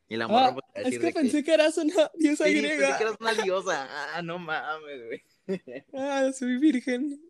[0.09, 2.55] Y la morra Ah, pues, va es que de pensé que eras una diosa Sí,
[2.55, 2.87] griega.
[2.87, 3.89] pensé que eras una diosa.
[4.15, 5.23] Ah, no mames, güey.
[5.95, 7.21] Ah, soy virgen.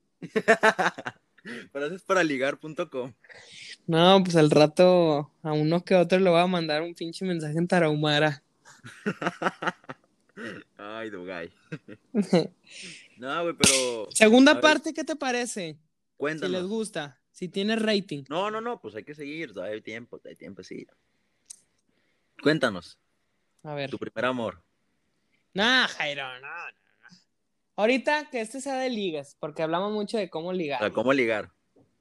[1.72, 3.12] Frases para ligar.com.
[3.86, 7.56] No, pues al rato a uno que otro le voy a mandar un pinche mensaje
[7.58, 8.42] en Tarahumara.
[10.76, 11.50] Ay, Dugay.
[13.16, 15.60] No, güey, pero Segunda parte, ¿qué te parece?
[15.60, 16.66] Si les cuéntanos.
[16.68, 18.24] gusta, si tiene rating.
[18.30, 20.86] No, no, no, pues hay que seguir, todavía hay tiempo, hay tiempo, sí.
[22.42, 22.98] Cuéntanos,
[23.62, 23.90] A ver.
[23.90, 24.62] tu primer amor.
[25.52, 27.16] Nah, Jairo, no, no, no.
[27.76, 30.78] Ahorita que este sea de ligas, porque hablamos mucho de cómo O ligar.
[30.78, 31.50] sea, ¿cómo ligar?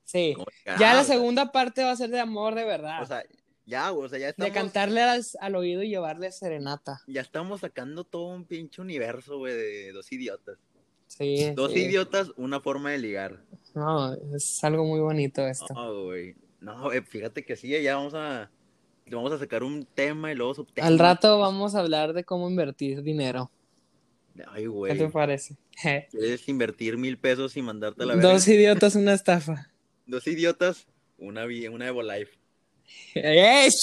[0.06, 0.32] Sí.
[0.36, 0.80] ¿Cómo ligar?
[0.80, 3.02] Ya la segunda parte va a ser de amor de verdad.
[3.02, 3.26] O sea,
[3.66, 7.02] ya, o sea, ya de estamos, cantarle al, al oído y llevarle serenata.
[7.08, 10.58] ya estamos sacando todo un pinche universo, güey, de dos idiotas.
[11.08, 11.52] Sí.
[11.56, 11.80] Dos sí.
[11.80, 13.44] idiotas, una forma de ligar.
[13.76, 15.74] No, es algo muy bonito esto.
[15.74, 16.36] No, güey.
[16.62, 18.50] No, eh, fíjate que sí, ya vamos a,
[19.12, 20.88] vamos a sacar un tema y luego subtema.
[20.88, 23.52] Al rato vamos a hablar de cómo invertir dinero.
[24.48, 24.98] Ay, ¿Qué güey.
[24.98, 25.58] te parece?
[26.12, 28.32] ¿Quieres invertir mil pesos y mandarte a la verga?
[28.32, 29.72] Dos idiotas, una estafa.
[30.08, 32.38] Dos idiotas, una, una Evolife.
[33.16, 33.70] ¡Eh!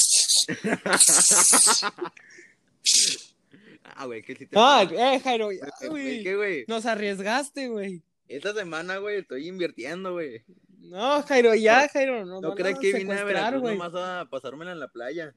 [3.94, 4.55] Ah, güey, que si te...
[4.55, 4.92] Pasas.
[4.92, 6.22] eh, Jairo, güey.
[6.22, 6.64] ¿Qué, güey?
[6.66, 8.02] Nos arriesgaste, güey.
[8.28, 10.44] Esta semana, güey, estoy invirtiendo, güey.
[10.78, 12.24] No, Jairo, ya, Jairo.
[12.24, 13.76] No van crees que vine a Veracruz güey.
[13.76, 15.35] nomás a pasármela en la playa.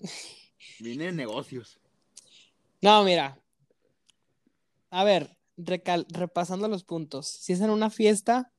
[0.80, 1.80] Vine de negocios.
[2.80, 3.38] No, mira.
[4.90, 7.26] A ver, recal- repasando los puntos.
[7.26, 8.52] Si es en una fiesta,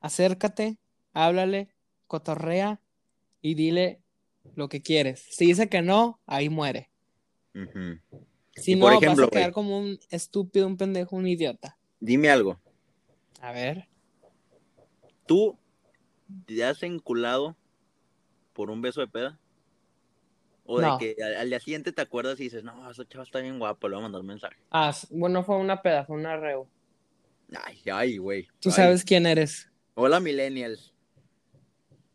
[0.00, 0.76] acércate,
[1.12, 1.74] háblale,
[2.06, 2.80] cotorrea
[3.40, 4.02] y dile
[4.54, 5.24] lo que quieres.
[5.30, 6.90] Si dice que no, ahí muere.
[7.54, 7.98] Ujú.
[8.54, 11.77] Si Y no, vas a quedar como un estúpido, un pendejo, un idiota.
[12.00, 12.58] Dime algo.
[13.40, 13.88] A ver.
[15.26, 15.58] ¿Tú
[16.46, 17.56] te has enculado
[18.52, 19.38] por un beso de peda?
[20.64, 23.40] O de que al, al día siguiente te acuerdas y dices, no, esa chava está
[23.40, 24.56] bien guapa, le voy a mandar un mensaje.
[24.70, 26.68] Ah, bueno, fue una peda, fue una reo.
[27.64, 28.48] Ay, ay, güey.
[28.60, 28.74] Tú Ay.
[28.74, 29.70] sabes quién eres.
[29.94, 30.92] Hola, millennials.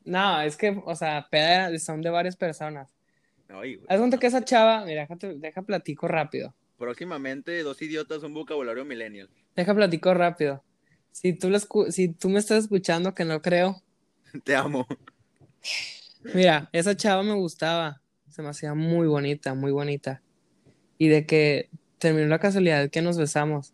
[0.05, 2.93] No, es que, o sea, peda son de varias personas.
[3.49, 3.87] Ay, güey.
[3.89, 6.53] Haz cuenta que esa chava, mira, déjate, deja platico rápido.
[6.77, 9.29] Próximamente, dos idiotas, un vocabulario millennial.
[9.55, 10.63] Deja platico rápido.
[11.11, 13.81] Si tú, lo escu- si tú me estás escuchando, que no creo,
[14.43, 14.87] Te amo.
[16.33, 18.01] mira, esa chava me gustaba.
[18.29, 20.21] Se me hacía muy bonita, muy bonita.
[20.97, 23.73] Y de que terminó la casualidad que nos besamos.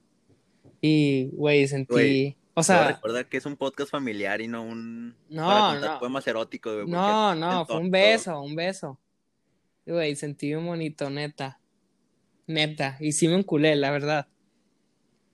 [0.82, 2.36] Y, güey, sentí.
[2.56, 5.16] O sea, recuerda que es un podcast familiar y no un.
[5.30, 6.00] No, no.
[6.00, 9.00] poemas eróticos, porque no, no, fue un beso, un beso.
[9.86, 11.60] Y, Güey, sentí bien bonito, neta.
[12.48, 12.98] Neta.
[13.00, 14.28] Y sí me enculé, la verdad.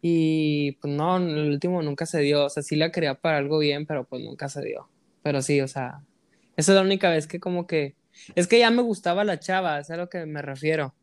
[0.07, 2.45] Y pues no, el último nunca se dio.
[2.45, 4.87] O sea, sí la quería para algo bien, pero pues nunca se dio.
[5.23, 6.03] Pero sí, o sea,
[6.55, 7.95] esa es la única vez que como que.
[8.35, 10.93] Es que ya me gustaba la chava, es a lo que me refiero.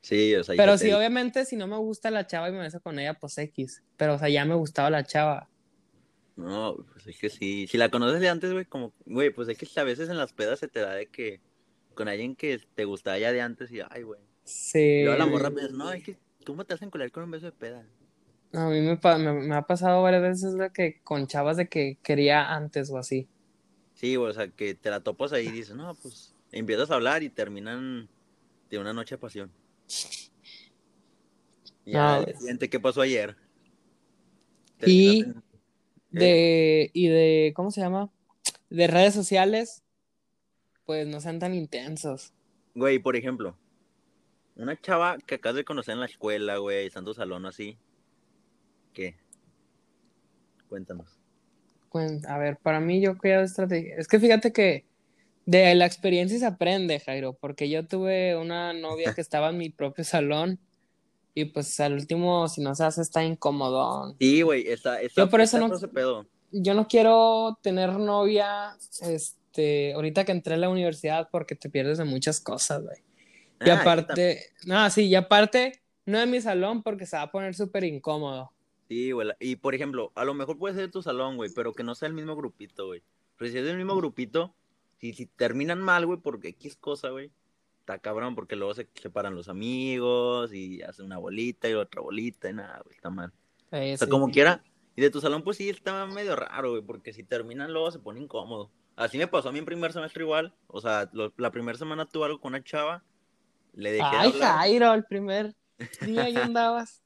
[0.00, 2.58] Sí, o sea, Pero sí, te- obviamente, si no me gusta la chava y me
[2.58, 3.84] beso con ella, pues X.
[3.96, 5.48] Pero, o sea, ya me gustaba la chava.
[6.34, 7.68] No, pues es que sí.
[7.68, 10.32] Si la conoces de antes, güey, como, güey, pues es que a veces en las
[10.32, 11.40] pedas se te da de que
[11.94, 14.18] con alguien que te gustaba ya de antes y, ay, güey.
[14.42, 14.80] Sí.
[14.80, 16.16] Y luego la morra me dice, no, es que
[16.52, 17.86] me te hacen colar con un beso de peda.
[18.54, 21.68] A mí me, pa- me, me ha pasado varias veces de que con chavas de
[21.68, 23.26] que quería antes o así.
[23.94, 27.22] Sí, o sea, que te la topas ahí y dices, no, pues empiezas a hablar
[27.22, 28.08] y terminan
[28.70, 29.50] de una noche de pasión.
[31.84, 33.36] Y ya, al siguiente, ¿qué pasó ayer?
[34.86, 35.42] Y- en-
[36.10, 38.08] De, y de, ¿cómo se llama?
[38.70, 39.82] De redes sociales,
[40.84, 42.32] pues no sean tan intensos.
[42.74, 43.56] Güey, por ejemplo,
[44.56, 47.76] una chava que acabas de conocer en la escuela, güey, tu salón así.
[48.94, 49.16] ¿Qué?
[50.68, 51.06] Cuéntanos.
[52.28, 53.94] A ver, para mí yo creo estrategia.
[53.96, 54.84] Es que fíjate que
[55.46, 59.70] de la experiencia se aprende, Jairo, porque yo tuve una novia que estaba en mi
[59.70, 60.58] propio salón
[61.34, 64.14] Y pues al último, si no se hace, está incómodo.
[64.18, 66.26] Sí, güey, está, está, Yo por eso no- pedo.
[66.56, 71.98] Yo no quiero tener novia, este, ahorita que entré a la universidad porque te pierdes
[71.98, 72.98] de muchas cosas, güey.
[73.64, 77.30] Y Ah, aparte, no, sí, y aparte, no en mi salón porque se va a
[77.32, 78.52] poner súper incómodo.
[78.88, 79.28] Sí, güey.
[79.40, 82.08] Y por ejemplo, a lo mejor puede ser tu salón, güey, pero que no sea
[82.08, 83.02] el mismo grupito, güey.
[83.36, 84.54] Pero si es del mismo grupito,
[84.98, 87.30] si, si terminan mal, güey, porque X cosa, güey,
[87.80, 92.48] está cabrón, porque luego se separan los amigos y hacen una bolita y otra bolita
[92.50, 93.32] y nada, güey, está mal.
[93.72, 94.10] Eh, O sea, sí.
[94.10, 94.62] como quiera.
[94.96, 97.98] Y de tu salón, pues sí, está medio raro, güey, porque si terminan luego se
[97.98, 98.70] pone incómodo.
[98.96, 100.54] Así me pasó a mí en primer semestre igual.
[100.68, 103.02] O sea, lo- la primera semana tuve algo con una chava,
[103.72, 104.32] le dejé de Ay.
[104.40, 105.56] Jairo, el primer
[106.02, 107.02] día ahí andabas.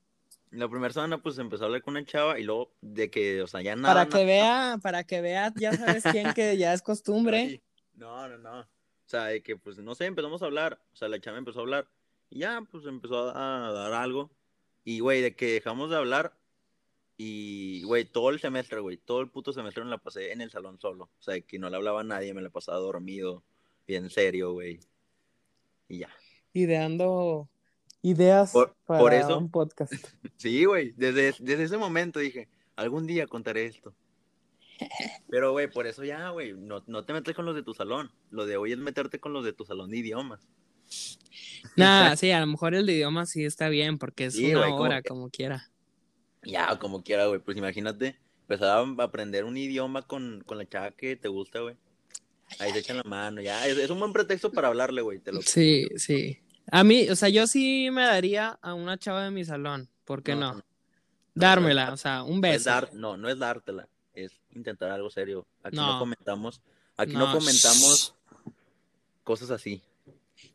[0.50, 3.46] La primera semana, pues empezó a hablar con una chava y luego de que, o
[3.46, 3.88] sea, ya nada.
[3.88, 4.18] Para nada.
[4.18, 7.62] que vea, para que vea, ya sabes quién que ya es costumbre.
[7.94, 8.60] No, no, no.
[8.60, 8.66] O
[9.10, 10.80] sea, de que, pues, no sé, empezamos a hablar.
[10.92, 11.88] O sea, la chava empezó a hablar.
[12.30, 14.30] Y ya, pues, empezó a, a dar algo.
[14.84, 16.32] Y, güey, de que dejamos de hablar.
[17.16, 20.52] Y, güey, todo el semestre, güey, todo el puto semestre me la pasé en el
[20.52, 21.10] salón solo.
[21.18, 23.42] O sea, de que no le hablaba a nadie, me la pasaba dormido,
[23.88, 24.78] bien serio, güey.
[25.88, 26.08] Y ya.
[26.52, 27.48] Ideando
[28.02, 29.92] ideas Por- para por eso- un podcast.
[30.36, 33.94] Sí, güey, desde, desde ese momento dije, algún día contaré esto.
[35.28, 38.12] Pero, güey, por eso ya, güey, no, no te metes con los de tu salón.
[38.30, 40.46] Lo de hoy es meterte con los de tu salón de idiomas.
[41.76, 44.72] Nada, sí, a lo mejor el de idioma sí está bien porque es Sí, una
[44.72, 45.68] hora, como quiera.
[46.44, 47.40] Ya, como quiera, güey.
[47.40, 51.74] Pues imagínate, empezar a aprender un idioma con, con la chava que te gusta, güey.
[52.60, 53.66] Ahí se echan la mano, ya.
[53.66, 55.18] Es, es un buen pretexto para hablarle, güey.
[55.18, 56.38] Te lo Sí, sí.
[56.70, 60.22] A mí, o sea, yo sí me daría a una chava de mi salón, ¿por
[60.22, 60.54] qué no?
[60.54, 60.62] no,
[61.34, 62.70] Dármela, o sea, un no es beso.
[62.70, 63.88] dar, no, no es dártela.
[64.12, 65.46] Es intentar algo serio.
[65.62, 65.98] Aquí no, No.
[66.00, 66.60] comentamos,
[66.96, 68.14] aquí no, No, comentamos
[69.24, 69.82] cosas así.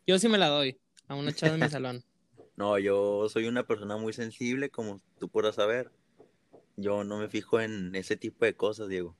[0.06, 2.04] Yo sí me la doy a una chava de mi salón.
[2.56, 5.89] No, yo soy una persona muy sensible, como tú podrás saber.
[6.78, 9.15] Yo no me fijo en ese tipo de cosas, Diego.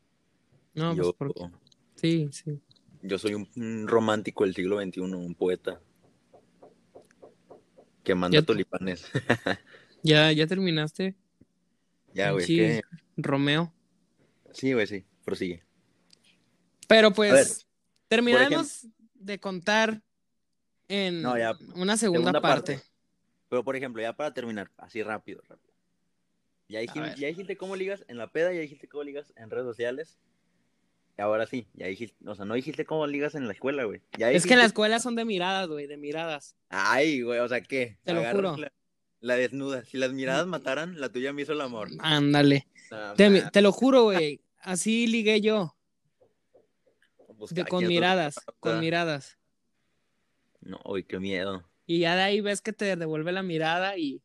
[0.76, 1.50] No, yo, pues porque...
[1.96, 2.62] Sí, sí.
[3.02, 5.82] yo soy un, un romántico del siglo XXI, un poeta.
[8.04, 9.06] Que manda Ya- tulipanes.
[10.04, 11.16] ¿Ya, ya terminaste,
[12.14, 12.58] ya, güey, Sí.
[12.58, 12.82] que...
[13.16, 13.74] Romeo?
[14.52, 15.64] Sí, güey, sí, prosigue.
[16.88, 17.66] Pero ver, pues,
[18.08, 20.02] terminamos de contar
[20.90, 22.74] en No, ya, una segunda, segunda parte.
[22.76, 22.88] parte.
[23.50, 25.74] Pero, por ejemplo, ya para terminar, así rápido, rápido.
[26.68, 29.66] Ya dijiste, ya dijiste cómo ligas en la peda, ya dijiste cómo ligas en redes
[29.66, 30.18] sociales.
[31.18, 34.02] Y ahora sí, ya dijiste, o sea, no dijiste cómo ligas en la escuela, güey.
[34.18, 36.56] Ya Es que en la escuela son de miradas, güey, de miradas.
[36.70, 38.00] Ay, güey, o sea, ¿qué?
[38.04, 38.58] Te lo juro.
[38.58, 38.72] La,
[39.20, 39.86] la desnuda.
[39.86, 41.90] Si las miradas mataran, la tuya me hizo el amor.
[42.00, 42.68] Ándale.
[43.16, 44.42] Te, te lo juro, güey.
[44.60, 45.76] Así ligué yo,
[47.44, 49.38] pues, de, con miradas, con miradas.
[50.62, 51.70] No, uy, qué miedo.
[51.86, 54.22] Y ya de ahí ves que te devuelve la mirada y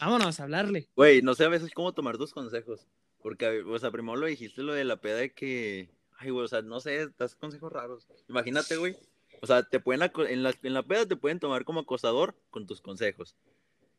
[0.00, 0.88] vámonos a hablarle.
[0.96, 2.88] Güey, no sé a veces cómo tomar tus consejos.
[3.22, 5.88] Porque, o sea, primero lo dijiste lo de la peda de que.
[6.18, 8.06] Ay, güey, o sea, no sé, das consejos raros.
[8.28, 8.96] Imagínate, güey.
[9.40, 12.66] O sea, te pueden en la, en la peda te pueden tomar como acosador con
[12.66, 13.36] tus consejos.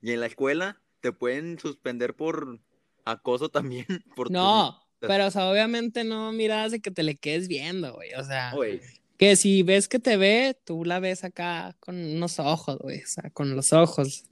[0.01, 2.60] Y en la escuela te pueden suspender por
[3.05, 3.86] acoso también.
[4.15, 8.13] Por No, pero o sea, obviamente no miradas de que te le quedes viendo, güey.
[8.15, 8.82] O sea, Güey,
[9.17, 12.99] que si ves que te ve, tú la ves acá con unos ojos, güey.
[12.99, 14.25] O sea, con los ojos.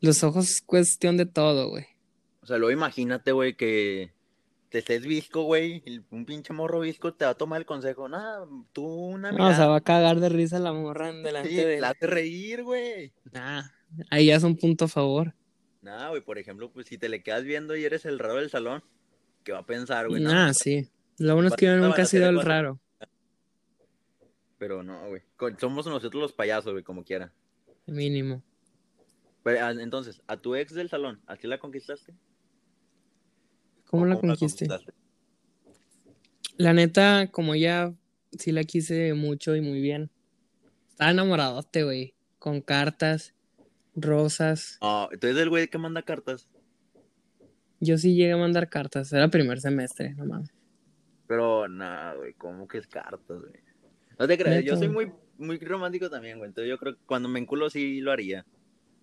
[0.00, 1.86] Los ojos es cuestión de todo, güey.
[2.42, 4.12] o sea, luego imagínate, güey, que
[4.78, 5.82] estés visco, güey.
[6.10, 8.08] Un pinche morro visco te va a tomar el consejo.
[8.08, 9.66] Nada, tú una No, o sea, mirada.
[9.68, 13.12] va a cagar de risa la morra en delante sí, de la hace reír, güey.
[13.34, 13.70] Ah,
[14.10, 15.34] ahí ya es un punto a favor.
[15.80, 18.50] Nada, güey, por ejemplo, pues si te le quedas viendo y eres el raro del
[18.50, 18.82] salón,
[19.44, 20.22] ¿qué va a pensar, güey?
[20.22, 20.88] Nah, sí.
[21.18, 22.80] Lo bueno es que yo nunca he sido el raro.
[24.58, 25.22] Pero no, güey.
[25.58, 27.32] Somos nosotros los payasos, güey, como quiera.
[27.86, 28.42] Mínimo.
[29.42, 32.14] Pero, ah, entonces, a tu ex del salón, ¿así la conquistaste?
[33.92, 34.68] ¿Cómo ¿O la conquiste?
[36.56, 37.92] La neta, como ya
[38.30, 40.10] sí la quise mucho y muy bien.
[40.88, 42.14] Estaba enamoradote, güey.
[42.38, 43.34] Con cartas,
[43.94, 44.78] rosas.
[44.80, 46.48] No, entonces el güey que manda cartas.
[47.80, 49.12] Yo sí llegué a mandar cartas.
[49.12, 50.54] Era primer semestre, no mames.
[51.26, 53.52] Pero nada, güey, ¿cómo que es cartas, güey?
[54.18, 56.48] No te creas, yo soy muy, muy romántico también, güey.
[56.48, 58.46] Entonces yo creo que cuando me enculo sí lo haría.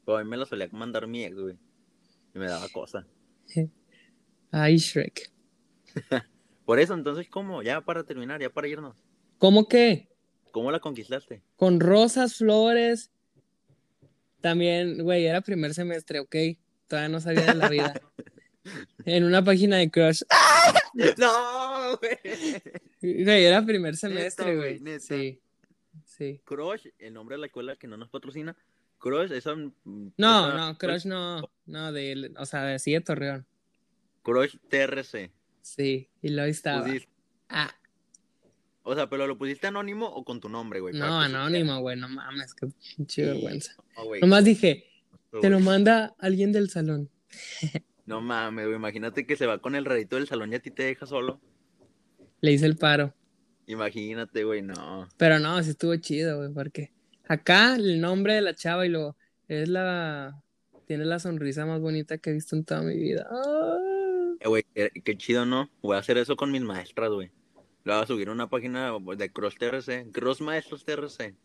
[0.03, 1.59] Pero a mí me lo solía mandar mi ex, güey.
[2.34, 3.05] Y me daba cosa.
[4.52, 5.32] Ay, Shrek.
[6.66, 7.64] Por eso, entonces, ¿cómo?
[7.64, 8.95] Ya para terminar, ya para irnos.
[9.38, 10.08] ¿Cómo que?
[10.52, 11.41] ¿Cómo la conquistaste?
[11.56, 13.12] Con rosas, flores.
[14.41, 16.36] También, güey, era primer semestre, ok.
[16.88, 18.02] Todavía no sabía de la vida.
[19.06, 20.22] en una página de crush.
[21.18, 23.24] no, güey.
[23.24, 25.00] Güey, era primer semestre, güey.
[25.00, 25.39] Sí.
[26.06, 26.41] Sí.
[26.43, 28.56] Crush, el nombre de la escuela que no nos patrocina,
[28.97, 29.56] Crush, esa.
[29.56, 29.72] No,
[30.18, 31.50] esa- no, Crush no.
[31.66, 33.45] No, de, o sea, de sí de Torreón.
[34.24, 35.32] Crush TRC.
[35.61, 36.86] Sí, y lo estaba.
[36.86, 37.09] Pusiste-
[37.49, 37.74] Ah,
[38.84, 40.93] o sea, pero lo pusiste anónimo o con tu nombre, güey.
[40.93, 43.76] no, anónimo, güey, no mames, qué pinche vergüenza.
[44.22, 44.86] Nomás dije,
[45.41, 47.09] te lo manda alguien del salón.
[48.05, 48.76] No mames, güey.
[48.76, 51.39] Imagínate que se va con el rarito del salón y a ti te deja solo.
[52.41, 53.13] Le hice el paro.
[53.67, 55.07] Imagínate, güey, no.
[55.17, 56.91] Pero no, sí estuvo chido, güey, porque
[57.28, 59.15] acá el nombre de la chava y lo
[59.47, 60.41] es la
[60.88, 63.28] tiene la sonrisa más bonita que he visto en toda mi vida.
[63.30, 63.78] Ah.
[64.39, 65.69] Eh, güey, qué, qué chido, ¿no?
[65.81, 67.31] Voy a hacer eso con mis maestras, güey.
[67.83, 70.11] Le voy a subir a una página de Cross TRC.
[70.11, 71.35] Cross Maestros TRC.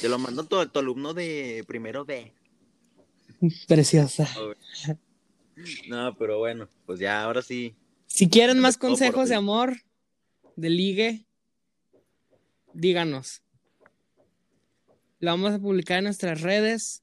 [0.00, 2.32] Te lo mando tu, tu alumno de primero B.
[3.66, 4.28] Preciosa.
[5.88, 7.74] No, pero bueno, pues ya, ahora sí.
[8.06, 9.76] Si quieren más consejos de amor,
[10.56, 11.26] de ligue,
[12.72, 13.42] díganos.
[15.18, 17.02] Lo vamos a publicar en nuestras redes.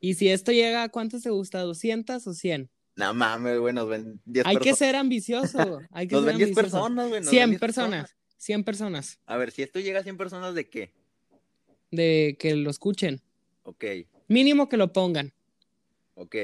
[0.00, 2.70] Y si esto llega a cuántos te gusta, 200 o 100.
[2.98, 5.58] No mames, güey, nos ven 10 Hay que ser ambicioso.
[5.92, 6.54] Hay que Nos ser ven 10 ambicioso.
[6.78, 7.20] personas, güey.
[7.20, 8.16] nos ven 100 10 personas.
[8.38, 9.20] 100 personas.
[9.26, 10.92] A ver, si esto llega a 100 personas, ¿de qué?
[11.90, 13.22] De que lo escuchen.
[13.62, 13.84] Ok,
[14.28, 15.32] Mínimo que lo pongan.
[16.14, 16.34] ok.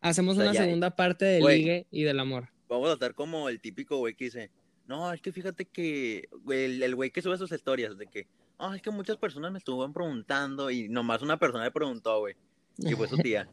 [0.00, 1.58] Hacemos O sea, una segunda parte del Güey.
[1.58, 2.50] ligue y del amor.
[2.68, 4.50] Vamos a estar como el típico güey que dice,
[4.86, 8.26] no, es que fíjate que, el, el güey que sube sus historias de que,
[8.58, 12.34] ah, es que muchas personas me estuvieron preguntando y nomás una persona le preguntó, güey,
[12.78, 13.48] y fue su tía.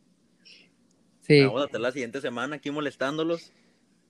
[1.32, 1.46] Sí.
[1.46, 3.54] Vamos a estar la siguiente semana aquí molestándolos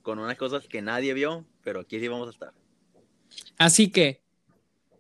[0.02, 2.54] con unas cosas que nadie vio, pero aquí sí vamos a estar.
[3.58, 4.22] Así que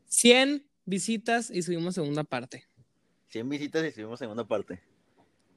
[0.05, 2.67] 100 visitas y subimos segunda parte.
[3.29, 4.81] 100 visitas y subimos segunda parte.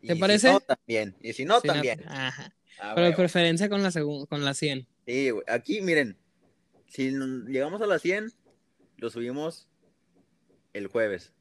[0.00, 0.52] Y ¿Te si parece?
[0.52, 1.14] no, también.
[1.20, 2.02] Y si no, también.
[2.08, 2.54] Ajá.
[2.80, 4.86] Ah, Pero de preferencia con la con la 100.
[5.06, 5.44] Sí, güey.
[5.48, 6.16] Aquí, miren,
[6.88, 8.32] si llegamos a las 100,
[8.96, 9.68] lo subimos
[10.72, 11.32] el jueves.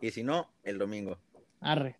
[0.00, 1.18] Y si no, el domingo.
[1.60, 1.98] Arre.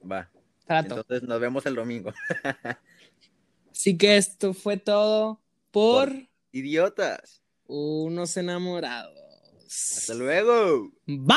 [0.00, 0.30] Va.
[0.66, 0.96] Trato.
[0.96, 2.12] Entonces nos vemos el domingo.
[3.70, 5.40] Así que esto fue todo
[5.70, 6.12] por
[6.52, 7.42] Idiotas.
[7.66, 9.14] unos enamorados.
[9.66, 10.92] Hasta luego.
[11.06, 11.36] Bye.